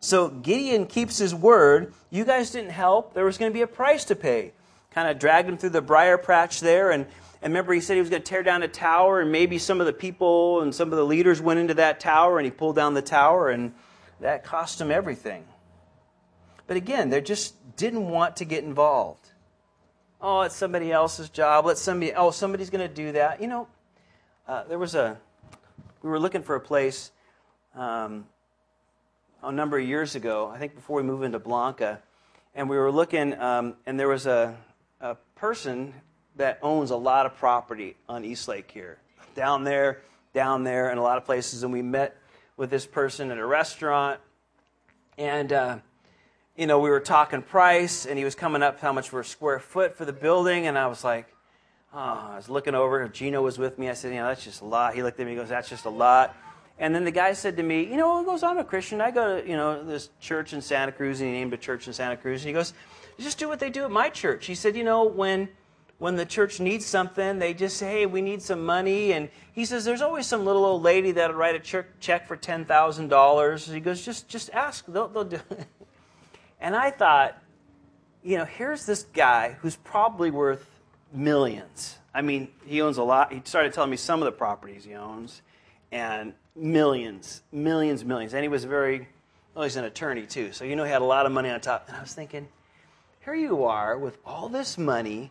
[0.00, 1.92] So Gideon keeps his word.
[2.10, 3.14] You guys didn't help.
[3.14, 4.52] There was going to be a price to pay.
[4.90, 6.90] Kind of dragged him through the briar patch there.
[6.90, 7.04] And,
[7.42, 9.80] and remember, he said he was going to tear down a tower, and maybe some
[9.80, 12.76] of the people and some of the leaders went into that tower, and he pulled
[12.76, 13.74] down the tower, and
[14.20, 15.44] that cost him everything.
[16.66, 19.30] But again, they just didn't want to get involved.
[20.20, 21.66] Oh, it's somebody else's job.
[21.66, 23.40] Let somebody, oh, somebody's going to do that.
[23.40, 23.68] You know,
[24.46, 25.16] uh, there was a,
[26.02, 27.12] we were looking for a place.
[27.74, 28.26] Um,
[29.42, 32.00] a number of years ago, I think before we moved into Blanca,
[32.54, 34.56] and we were looking, um, and there was a,
[35.00, 35.94] a person
[36.36, 38.98] that owns a lot of property on East Lake here,
[39.34, 40.02] down there,
[40.34, 41.62] down there, and a lot of places.
[41.62, 42.16] And we met
[42.56, 44.20] with this person at a restaurant,
[45.16, 45.78] and uh,
[46.56, 49.24] you know we were talking price, and he was coming up how much for a
[49.24, 51.32] square foot for the building, and I was like,
[51.94, 51.98] oh,
[52.32, 53.06] I was looking over.
[53.08, 53.88] Gino was with me.
[53.88, 54.94] I said, you know, that's just a lot.
[54.94, 56.34] He looked at me, He goes, that's just a lot.
[56.78, 59.00] And then the guy said to me, you know, he goes, I'm a Christian.
[59.00, 61.86] I go to, you know, this church in Santa Cruz, and he named a church
[61.86, 62.42] in Santa Cruz.
[62.42, 62.72] And he goes,
[63.18, 64.46] just do what they do at my church.
[64.46, 65.48] He said, you know, when
[65.98, 69.12] when the church needs something, they just say, hey, we need some money.
[69.12, 73.72] And he says, there's always some little old lady that'll write a check for $10,000.
[73.72, 74.84] He goes, just, just ask.
[74.86, 75.66] They'll, they'll do it.
[76.60, 77.40] And I thought,
[78.24, 80.68] you know, here's this guy who's probably worth
[81.12, 81.98] millions.
[82.12, 83.32] I mean, he owns a lot.
[83.32, 85.40] He started telling me some of the properties he owns.
[85.90, 88.34] And millions, millions, millions.
[88.34, 89.08] And he was very,
[89.54, 90.52] well, he's an attorney too.
[90.52, 91.88] So, you know, he had a lot of money on top.
[91.88, 92.48] And I was thinking,
[93.24, 95.30] here you are with all this money.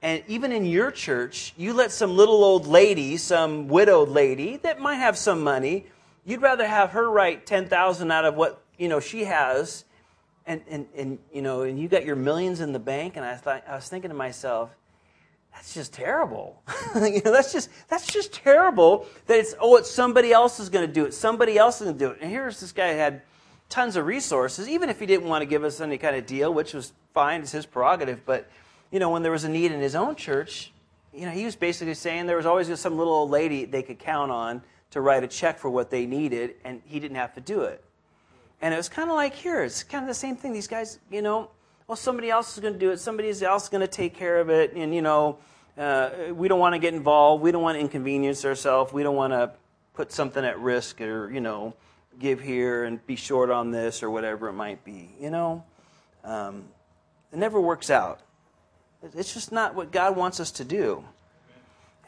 [0.00, 4.80] And even in your church, you let some little old lady, some widowed lady that
[4.80, 5.86] might have some money,
[6.24, 9.84] you'd rather have her write 10,000 out of what you know, she has,
[10.46, 13.34] and, and, and you know, and you got your millions in the bank, and I
[13.34, 14.70] thought I was thinking to myself,
[15.52, 16.62] that's just terrible.
[16.94, 20.86] you know, that's just that's just terrible that it's oh, it's somebody else is going
[20.86, 21.14] to do it.
[21.14, 22.18] Somebody else is going to do it.
[22.20, 23.22] And here's this guy had
[23.68, 26.52] tons of resources, even if he didn't want to give us any kind of deal,
[26.52, 28.24] which was fine, it's his prerogative.
[28.24, 28.48] But
[28.90, 30.72] you know, when there was a need in his own church,
[31.12, 33.82] you know, he was basically saying there was always just some little old lady they
[33.82, 37.34] could count on to write a check for what they needed, and he didn't have
[37.34, 37.84] to do it.
[38.60, 40.52] And it was kind of like here, it's kind of the same thing.
[40.52, 41.50] These guys, you know,
[41.88, 44.38] well, somebody else is going to do it, somebody else is going to take care
[44.40, 45.38] of it, and, you know,
[45.78, 49.16] uh, we don't want to get involved, we don't want to inconvenience ourselves, we don't
[49.16, 49.50] want to
[49.94, 51.74] put something at risk or, you know,
[52.18, 55.64] give here and be short on this or whatever it might be, you know.
[56.24, 56.64] Um,
[57.32, 58.20] it never works out.
[59.14, 61.04] It's just not what God wants us to do.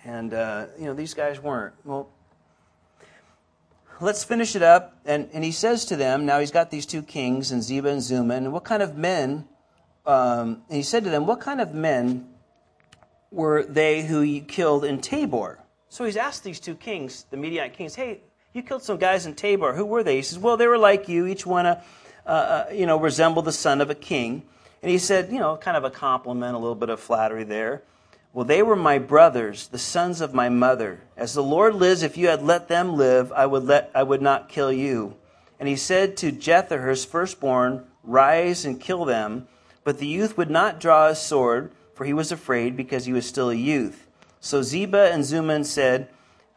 [0.05, 1.75] And, uh, you know, these guys weren't.
[1.85, 2.09] Well,
[4.01, 4.99] let's finish it up.
[5.05, 8.03] And, and he says to them, now he's got these two kings, and Zebah and
[8.03, 9.47] Zuma, and what kind of men,
[10.11, 12.27] um, and he said to them, what kind of men
[13.31, 15.61] were they who you killed in Tabor?
[15.89, 19.35] So he's asked these two kings, the Midianite kings, hey, you killed some guys in
[19.35, 19.73] Tabor.
[19.73, 20.17] Who were they?
[20.17, 21.85] He says, well, they were like you, each one, a,
[22.27, 24.43] uh, uh, you know, resembled the son of a king.
[24.83, 27.85] And he said, you know, kind of a compliment, a little bit of flattery there.
[28.33, 31.03] Well, they were my brothers, the sons of my mother.
[31.17, 34.23] As the Lord lives, if you had let them live, I would, let, I would
[34.23, 35.15] not kill you.
[35.61, 39.47] And he said to Jether, his firstborn, Rise and kill them.
[39.85, 43.27] But the youth would not draw his sword, for he was afraid, because he was
[43.27, 44.07] still a youth.
[44.41, 46.09] So Ziba and Zuman said,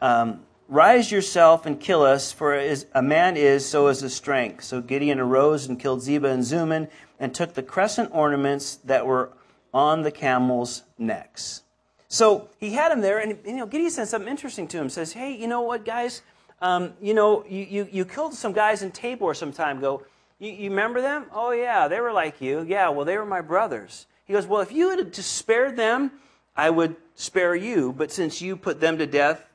[0.01, 4.63] um, Rise yourself and kill us, for as a man is, so is his strength.
[4.63, 9.33] So Gideon arose and killed Ziba and Zuman, and took the crescent ornaments that were
[9.73, 11.63] on the camels' necks.
[12.07, 14.89] So he had him there, and you know, Gideon said something interesting to him.
[14.89, 16.21] Says, "Hey, you know what, guys?
[16.61, 20.03] Um, you know, you, you, you killed some guys in Tabor some time ago.
[20.39, 21.25] You, you remember them?
[21.33, 22.63] Oh yeah, they were like you.
[22.67, 26.11] Yeah, well, they were my brothers." He goes, "Well, if you had just spared them,
[26.55, 27.93] I would spare you.
[27.93, 29.45] But since you put them to death,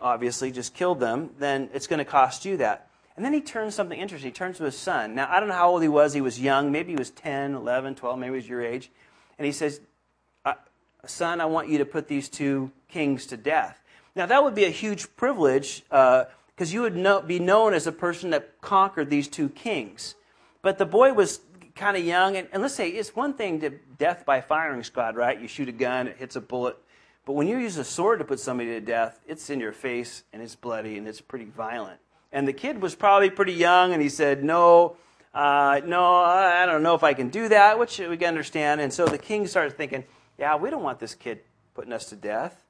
[0.00, 3.74] obviously just killed them, then it's going to cost you that." And then he turns
[3.74, 4.30] something interesting.
[4.30, 5.14] He turns to his son.
[5.14, 6.14] Now, I don't know how old he was.
[6.14, 6.72] He was young.
[6.72, 8.18] Maybe he was 10, 11, 12.
[8.18, 8.90] Maybe he was your age.
[9.38, 9.82] And he says,
[11.06, 13.82] son, I want you to put these two kings to death.
[14.14, 16.24] Now, that would be a huge privilege uh,
[16.54, 20.14] because you would know, be known as a person that conquered these two kings.
[20.62, 21.40] But the boy was
[21.74, 25.16] kind of young, and, and, let's say it's one thing to death by firing squad,
[25.16, 25.40] right?
[25.40, 26.76] You shoot a gun, it hits a bullet.
[27.24, 30.24] But when you use a sword to put somebody to death, it's in your face
[30.32, 32.00] and it's bloody and it's pretty violent.
[32.32, 34.96] And the kid was probably pretty young, and he said, No,
[35.34, 38.80] uh, no, I don't know if I can do that, which we can understand.
[38.80, 40.04] And so the king started thinking,
[40.38, 41.40] yeah, we don't want this kid
[41.74, 42.61] putting us to death.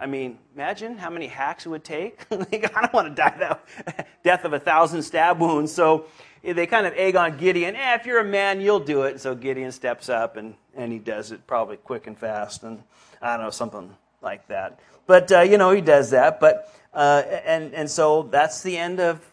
[0.00, 2.24] I mean, imagine how many hacks it would take.
[2.30, 2.36] I
[2.80, 5.72] don't want to die that death of a thousand stab wounds.
[5.72, 6.06] So
[6.42, 7.76] they kind of egg on Gideon.
[7.76, 9.20] Eh, if you're a man, you'll do it.
[9.20, 12.62] So Gideon steps up and, and he does it probably quick and fast.
[12.62, 12.82] And
[13.20, 14.80] I don't know, something like that.
[15.06, 16.40] But, uh, you know, he does that.
[16.40, 19.24] But, uh, and, and so that's the end of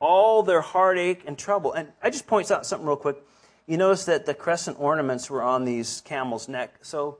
[0.00, 1.74] all their heartache and trouble.
[1.74, 3.18] And I just point out something real quick
[3.70, 6.74] you notice that the crescent ornaments were on these camels' neck.
[6.82, 7.18] So,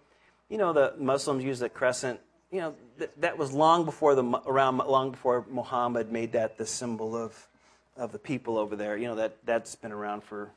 [0.49, 2.19] you know, the Muslims use the crescent.
[2.51, 6.67] You know, th- that was long before the around long before Muhammad made that the
[6.67, 7.49] symbol of
[7.97, 8.97] of the people over there.
[8.97, 10.51] You know that that's been around for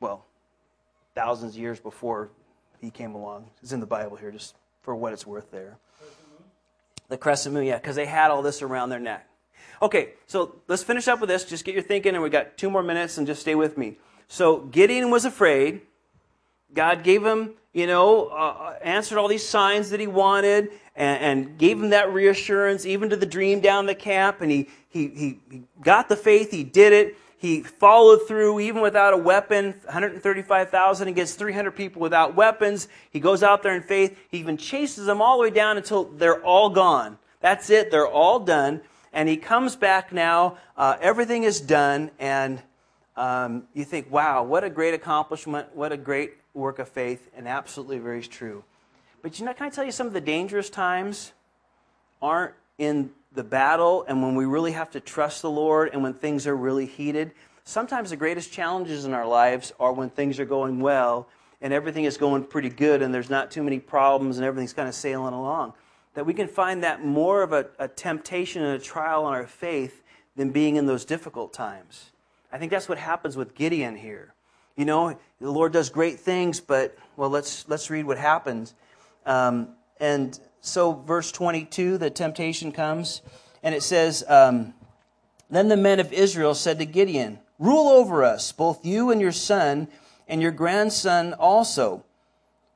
[0.00, 0.24] well
[1.14, 2.30] thousands of years before
[2.80, 3.50] he came along.
[3.62, 5.50] It's in the Bible here, just for what it's worth.
[5.50, 5.76] There,
[7.08, 9.28] the crescent moon, yeah, because they had all this around their neck.
[9.80, 11.44] Okay, so let's finish up with this.
[11.44, 13.96] Just get your thinking, and we got two more minutes, and just stay with me.
[14.28, 15.82] So Gideon was afraid.
[16.72, 21.22] God gave him, you know, uh, uh, answered all these signs that he wanted and,
[21.22, 24.40] and, gave him that reassurance, even to the dream down the camp.
[24.40, 27.16] And he, he, he, he got the faith, he did it.
[27.38, 32.88] He followed through even without a weapon, 135,000 against 300 people without weapons.
[33.10, 34.18] He goes out there in faith.
[34.28, 37.16] He even chases them all the way down until they're all gone.
[37.40, 38.80] That's it, they're all done.
[39.12, 40.58] And he comes back now.
[40.76, 42.10] Uh, everything is done.
[42.18, 42.60] And
[43.16, 47.46] um, you think, wow, what a great accomplishment, what a great work of faith, and
[47.46, 48.64] absolutely very true.
[49.22, 51.32] But you know, can I tell you some of the dangerous times
[52.20, 56.14] aren't in the battle and when we really have to trust the Lord and when
[56.14, 57.32] things are really heated.
[57.64, 61.28] Sometimes the greatest challenges in our lives are when things are going well
[61.60, 64.88] and everything is going pretty good and there's not too many problems and everything's kind
[64.88, 65.74] of sailing along.
[66.14, 69.46] That we can find that more of a, a temptation and a trial on our
[69.46, 70.02] faith
[70.36, 72.10] than being in those difficult times.
[72.50, 74.32] I think that's what happens with Gideon here.
[74.78, 78.74] You know, the Lord does great things, but, well, let's, let's read what happens.
[79.26, 83.20] Um, and so, verse 22, the temptation comes,
[83.64, 84.74] and it says, um,
[85.50, 89.32] Then the men of Israel said to Gideon, Rule over us, both you and your
[89.32, 89.88] son,
[90.28, 92.04] and your grandson also,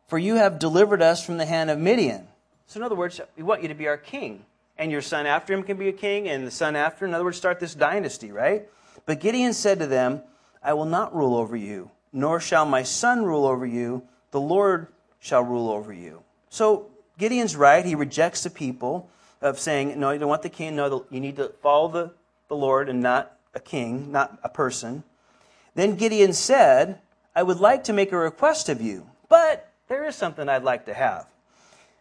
[0.08, 2.26] for you have delivered us from the hand of Midian.
[2.66, 4.44] So, in other words, we want you to be our king.
[4.76, 7.22] And your son after him can be a king, and the son after, in other
[7.22, 8.68] words, start this dynasty, right?
[9.06, 10.22] But Gideon said to them,
[10.62, 14.02] I will not rule over you, nor shall my son rule over you.
[14.30, 14.88] The Lord
[15.18, 16.22] shall rule over you.
[16.50, 17.84] So Gideon's right.
[17.84, 19.10] He rejects the people
[19.40, 20.76] of saying, no, you don't want the king.
[20.76, 22.14] No, you need to follow the,
[22.48, 25.02] the Lord and not a king, not a person.
[25.74, 27.00] Then Gideon said,
[27.34, 30.86] I would like to make a request of you, but there is something I'd like
[30.86, 31.26] to have.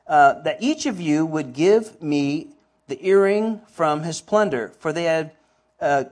[0.08, 2.50] Uh, that each of you would give me
[2.88, 5.32] the earring from his plunder, for they had,
[5.80, 6.06] uh,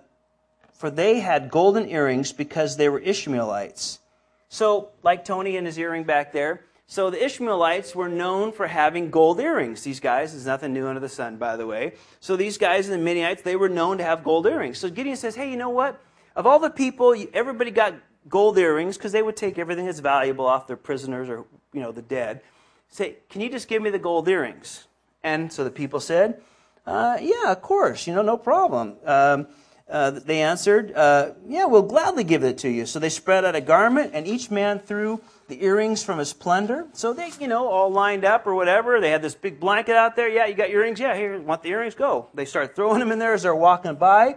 [0.79, 3.99] for they had golden earrings because they were Ishmaelites.
[4.47, 9.11] So, like Tony and his earring back there, so the Ishmaelites were known for having
[9.11, 9.83] gold earrings.
[9.83, 11.95] These guys, there's nothing new under the sun, by the way.
[12.21, 14.79] So these guys in the Midianites, they were known to have gold earrings.
[14.79, 16.01] So Gideon says, hey, you know what?
[16.33, 17.95] Of all the people, everybody got
[18.29, 21.91] gold earrings because they would take everything that's valuable off their prisoners or, you know,
[21.91, 22.41] the dead.
[22.87, 24.87] Say, can you just give me the gold earrings?
[25.23, 26.41] And so the people said,
[26.87, 28.95] uh, yeah, of course, you know, no problem.
[29.05, 29.47] Um,
[29.89, 32.85] uh, they answered, uh, Yeah, we'll gladly give it to you.
[32.85, 36.85] So they spread out a garment, and each man threw the earrings from his plunder.
[36.93, 39.01] So they, you know, all lined up or whatever.
[39.01, 40.29] They had this big blanket out there.
[40.29, 40.99] Yeah, you got earrings?
[40.99, 41.95] Yeah, here, want the earrings?
[41.95, 42.27] Go.
[42.35, 44.35] They start throwing them in there as they're walking by.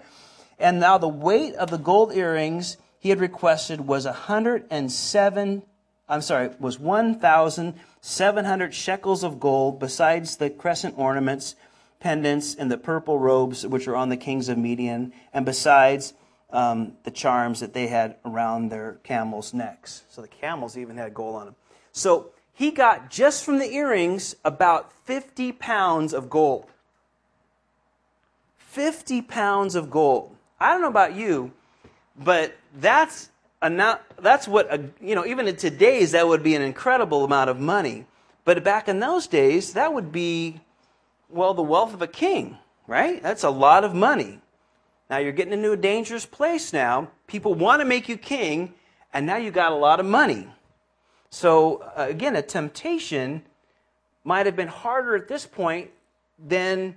[0.59, 5.63] And now the weight of the gold earrings he had requested was 107,
[6.09, 11.57] I'm sorry, was 1,700 shekels of gold, besides the crescent ornaments
[12.03, 16.15] pendants and the purple robes which were on the kings of Midian, and besides
[16.51, 20.03] um, the charms that they had around their camels' necks.
[20.11, 21.55] So the camels even had gold on them.
[21.93, 26.67] So he got just from the earrings about 50 pounds of gold.
[28.59, 30.35] 50 pounds of gold.
[30.59, 31.53] I don't know about you,
[32.19, 33.31] but that's
[33.61, 35.25] a, that's what a, you know.
[35.25, 38.07] Even in today's, that would be an incredible amount of money.
[38.45, 40.61] But back in those days, that would be
[41.33, 43.23] well, the wealth of a king, right?
[43.23, 44.41] That's a lot of money.
[45.11, 47.11] Now you're getting into a dangerous place now.
[47.27, 48.75] People want to make you king,
[49.13, 50.49] and now you got a lot of money.
[51.31, 53.43] So, uh, again, a temptation
[54.25, 55.91] might have been harder at this point
[56.39, 56.97] than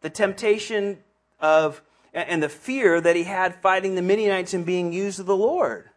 [0.00, 0.98] the temptation
[1.40, 5.36] of and the fear that he had fighting the Midianites and being used of the
[5.36, 5.90] Lord.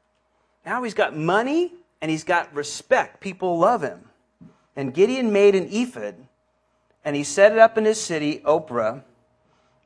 [0.66, 3.22] Now he's got money and he's got respect.
[3.22, 4.10] People love him.
[4.76, 6.16] And Gideon made an ephod
[7.04, 9.04] and he set it up in his city, Ophrah,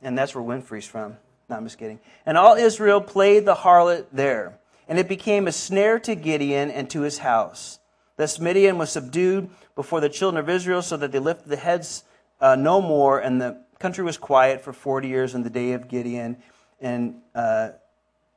[0.02, 1.18] and that's where Winfrey's from.
[1.50, 2.00] No, I'm just kidding.
[2.26, 4.58] And all Israel played the harlot there.
[4.88, 7.80] And it became a snare to Gideon and to his house.
[8.18, 12.04] Thus Midian was subdued before the children of Israel, so that they lifted the heads
[12.42, 15.88] uh, no more, and the country was quiet for 40 years in the day of
[15.88, 16.38] Gideon.
[16.80, 17.70] And uh,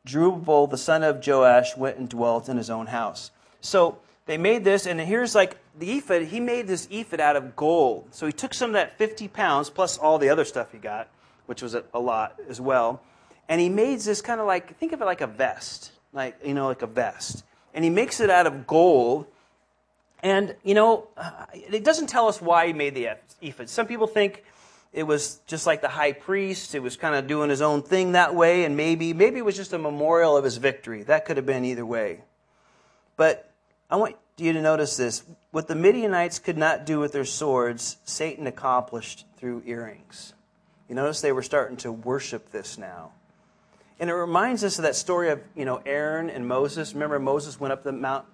[0.06, 3.32] Jerubbaal, the son of Joash, went and dwelt in his own house.
[3.60, 6.22] So they made this, and here's like the ephod.
[6.22, 8.08] He made this ephod out of gold.
[8.10, 11.08] So he took some of that 50 pounds plus all the other stuff he got,
[11.46, 13.00] which was a, lot as well,
[13.48, 16.54] and he made this kind of like think of it like a vest, like you
[16.54, 19.26] know, like a vest, and he makes it out of gold.
[20.22, 23.10] And you know, uh, it doesn't tell us why he made the
[23.40, 23.68] ephod.
[23.68, 24.42] Some people think
[24.92, 26.74] it was just like the high priest.
[26.74, 29.54] It was kind of doing his own thing that way, and maybe maybe it was
[29.54, 31.04] just a memorial of his victory.
[31.04, 32.22] That could have been either way.
[33.16, 33.52] But
[33.88, 35.22] I want you to notice this.
[35.50, 40.34] What the Midianites could not do with their swords, Satan accomplished through earrings.
[40.88, 43.12] You notice they were starting to worship this now.
[43.98, 46.92] And it reminds us of that story of, you know, Aaron and Moses.
[46.92, 48.26] Remember Moses went up the mount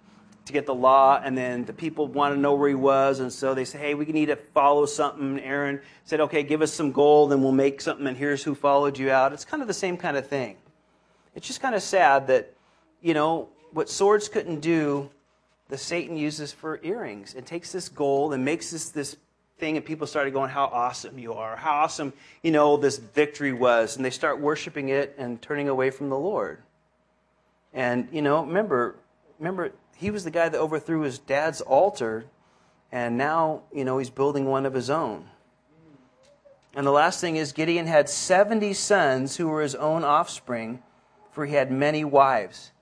[0.46, 3.32] to get the law, and then the people wanted to know where he was, and
[3.32, 5.38] so they said, hey, we need to follow something.
[5.38, 8.98] Aaron said, okay, give us some gold, and we'll make something, and here's who followed
[8.98, 9.32] you out.
[9.32, 10.56] It's kind of the same kind of thing.
[11.36, 12.54] It's just kind of sad that,
[13.00, 15.10] you know, what swords couldn't do,
[15.72, 17.32] the Satan uses for earrings.
[17.32, 19.16] It takes this gold and makes this this
[19.58, 21.56] thing, and people started going, "How awesome you are!
[21.56, 22.12] How awesome
[22.42, 26.18] you know this victory was!" And they start worshiping it and turning away from the
[26.18, 26.62] Lord.
[27.72, 28.96] And you know, remember,
[29.38, 32.26] remember, he was the guy that overthrew his dad's altar,
[32.92, 35.24] and now you know he's building one of his own.
[36.74, 40.82] And the last thing is Gideon had 70 sons who were his own offspring,
[41.30, 42.72] for he had many wives.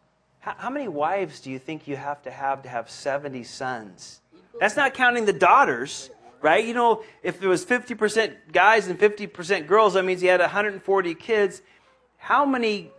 [0.41, 4.21] How, how many wives do you think you have to have to have 70 sons?
[4.59, 6.11] That's not counting the daughters,
[6.41, 6.65] right?
[6.65, 11.15] You know, if it was 50% guys and 50% girls, that means he had 140
[11.15, 11.63] kids.
[12.17, 12.91] How many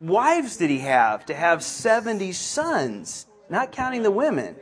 [0.00, 3.26] wives did he have to have 70 sons?
[3.48, 4.56] Not counting the women.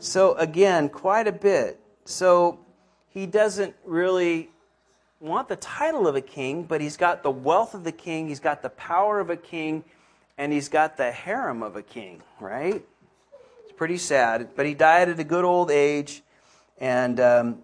[0.00, 1.80] So, again, quite a bit.
[2.04, 2.58] So,
[3.08, 4.50] he doesn't really
[5.20, 8.40] want the title of a king, but he's got the wealth of the king, he's
[8.40, 9.84] got the power of a king,
[10.36, 12.84] and he's got the harem of a king, right?
[13.62, 14.50] It's pretty sad.
[14.56, 16.22] But he died at a good old age.
[16.78, 17.58] And um,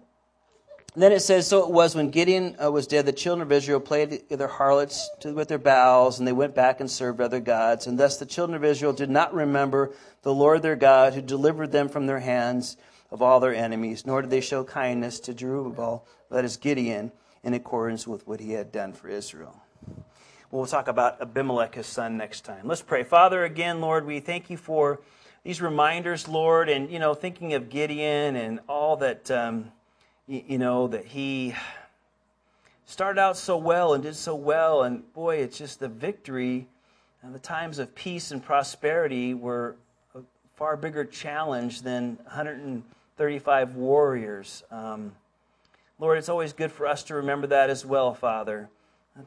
[0.95, 3.79] then it says, So it was when Gideon uh, was dead, the children of Israel
[3.79, 7.87] played their harlots to, with their Baals, and they went back and served other gods.
[7.87, 9.93] And thus the children of Israel did not remember
[10.23, 12.77] the Lord their God, who delivered them from their hands
[13.09, 17.11] of all their enemies, nor did they show kindness to Jerubbaal, that is Gideon,
[17.43, 19.61] in accordance with what he had done for Israel.
[20.51, 22.67] We'll talk about Abimelech, his son, next time.
[22.67, 23.03] Let's pray.
[23.03, 24.99] Father, again, Lord, we thank you for
[25.45, 29.71] these reminders, Lord, and, you know, thinking of Gideon and all that, um,
[30.27, 31.55] you, know, that he
[32.85, 34.83] started out so well and did so well.
[34.83, 36.67] And boy, it's just the victory
[37.23, 39.77] and the times of peace and prosperity were
[40.13, 40.19] a
[40.57, 44.63] far bigger challenge than 135 warriors.
[44.69, 45.13] Um,
[45.97, 48.67] Lord, it's always good for us to remember that as well, Father.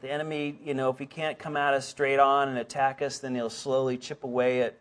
[0.01, 3.19] The enemy, you know, if he can't come at us straight on and attack us,
[3.19, 4.77] then he'll slowly chip away at,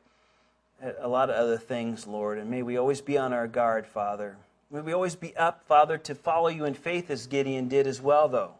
[0.80, 2.38] at a lot of other things, Lord.
[2.38, 4.36] And may we always be on our guard, Father.
[4.70, 8.00] May we always be up, Father, to follow you in faith as Gideon did as
[8.00, 8.52] well, though.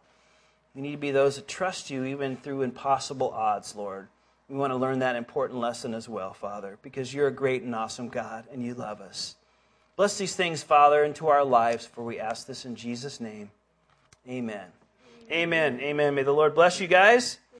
[0.75, 4.07] We need to be those that trust you even through impossible odds, Lord.
[4.47, 7.73] We want to learn that important lesson as well, Father, because you're a great and
[7.73, 9.35] awesome God and you love us.
[9.95, 13.49] Bless these things, Father, into our lives, for we ask this in Jesus' name.
[14.29, 14.67] Amen.
[15.31, 15.79] Amen.
[15.81, 16.13] Amen.
[16.13, 17.39] May the Lord bless you guys.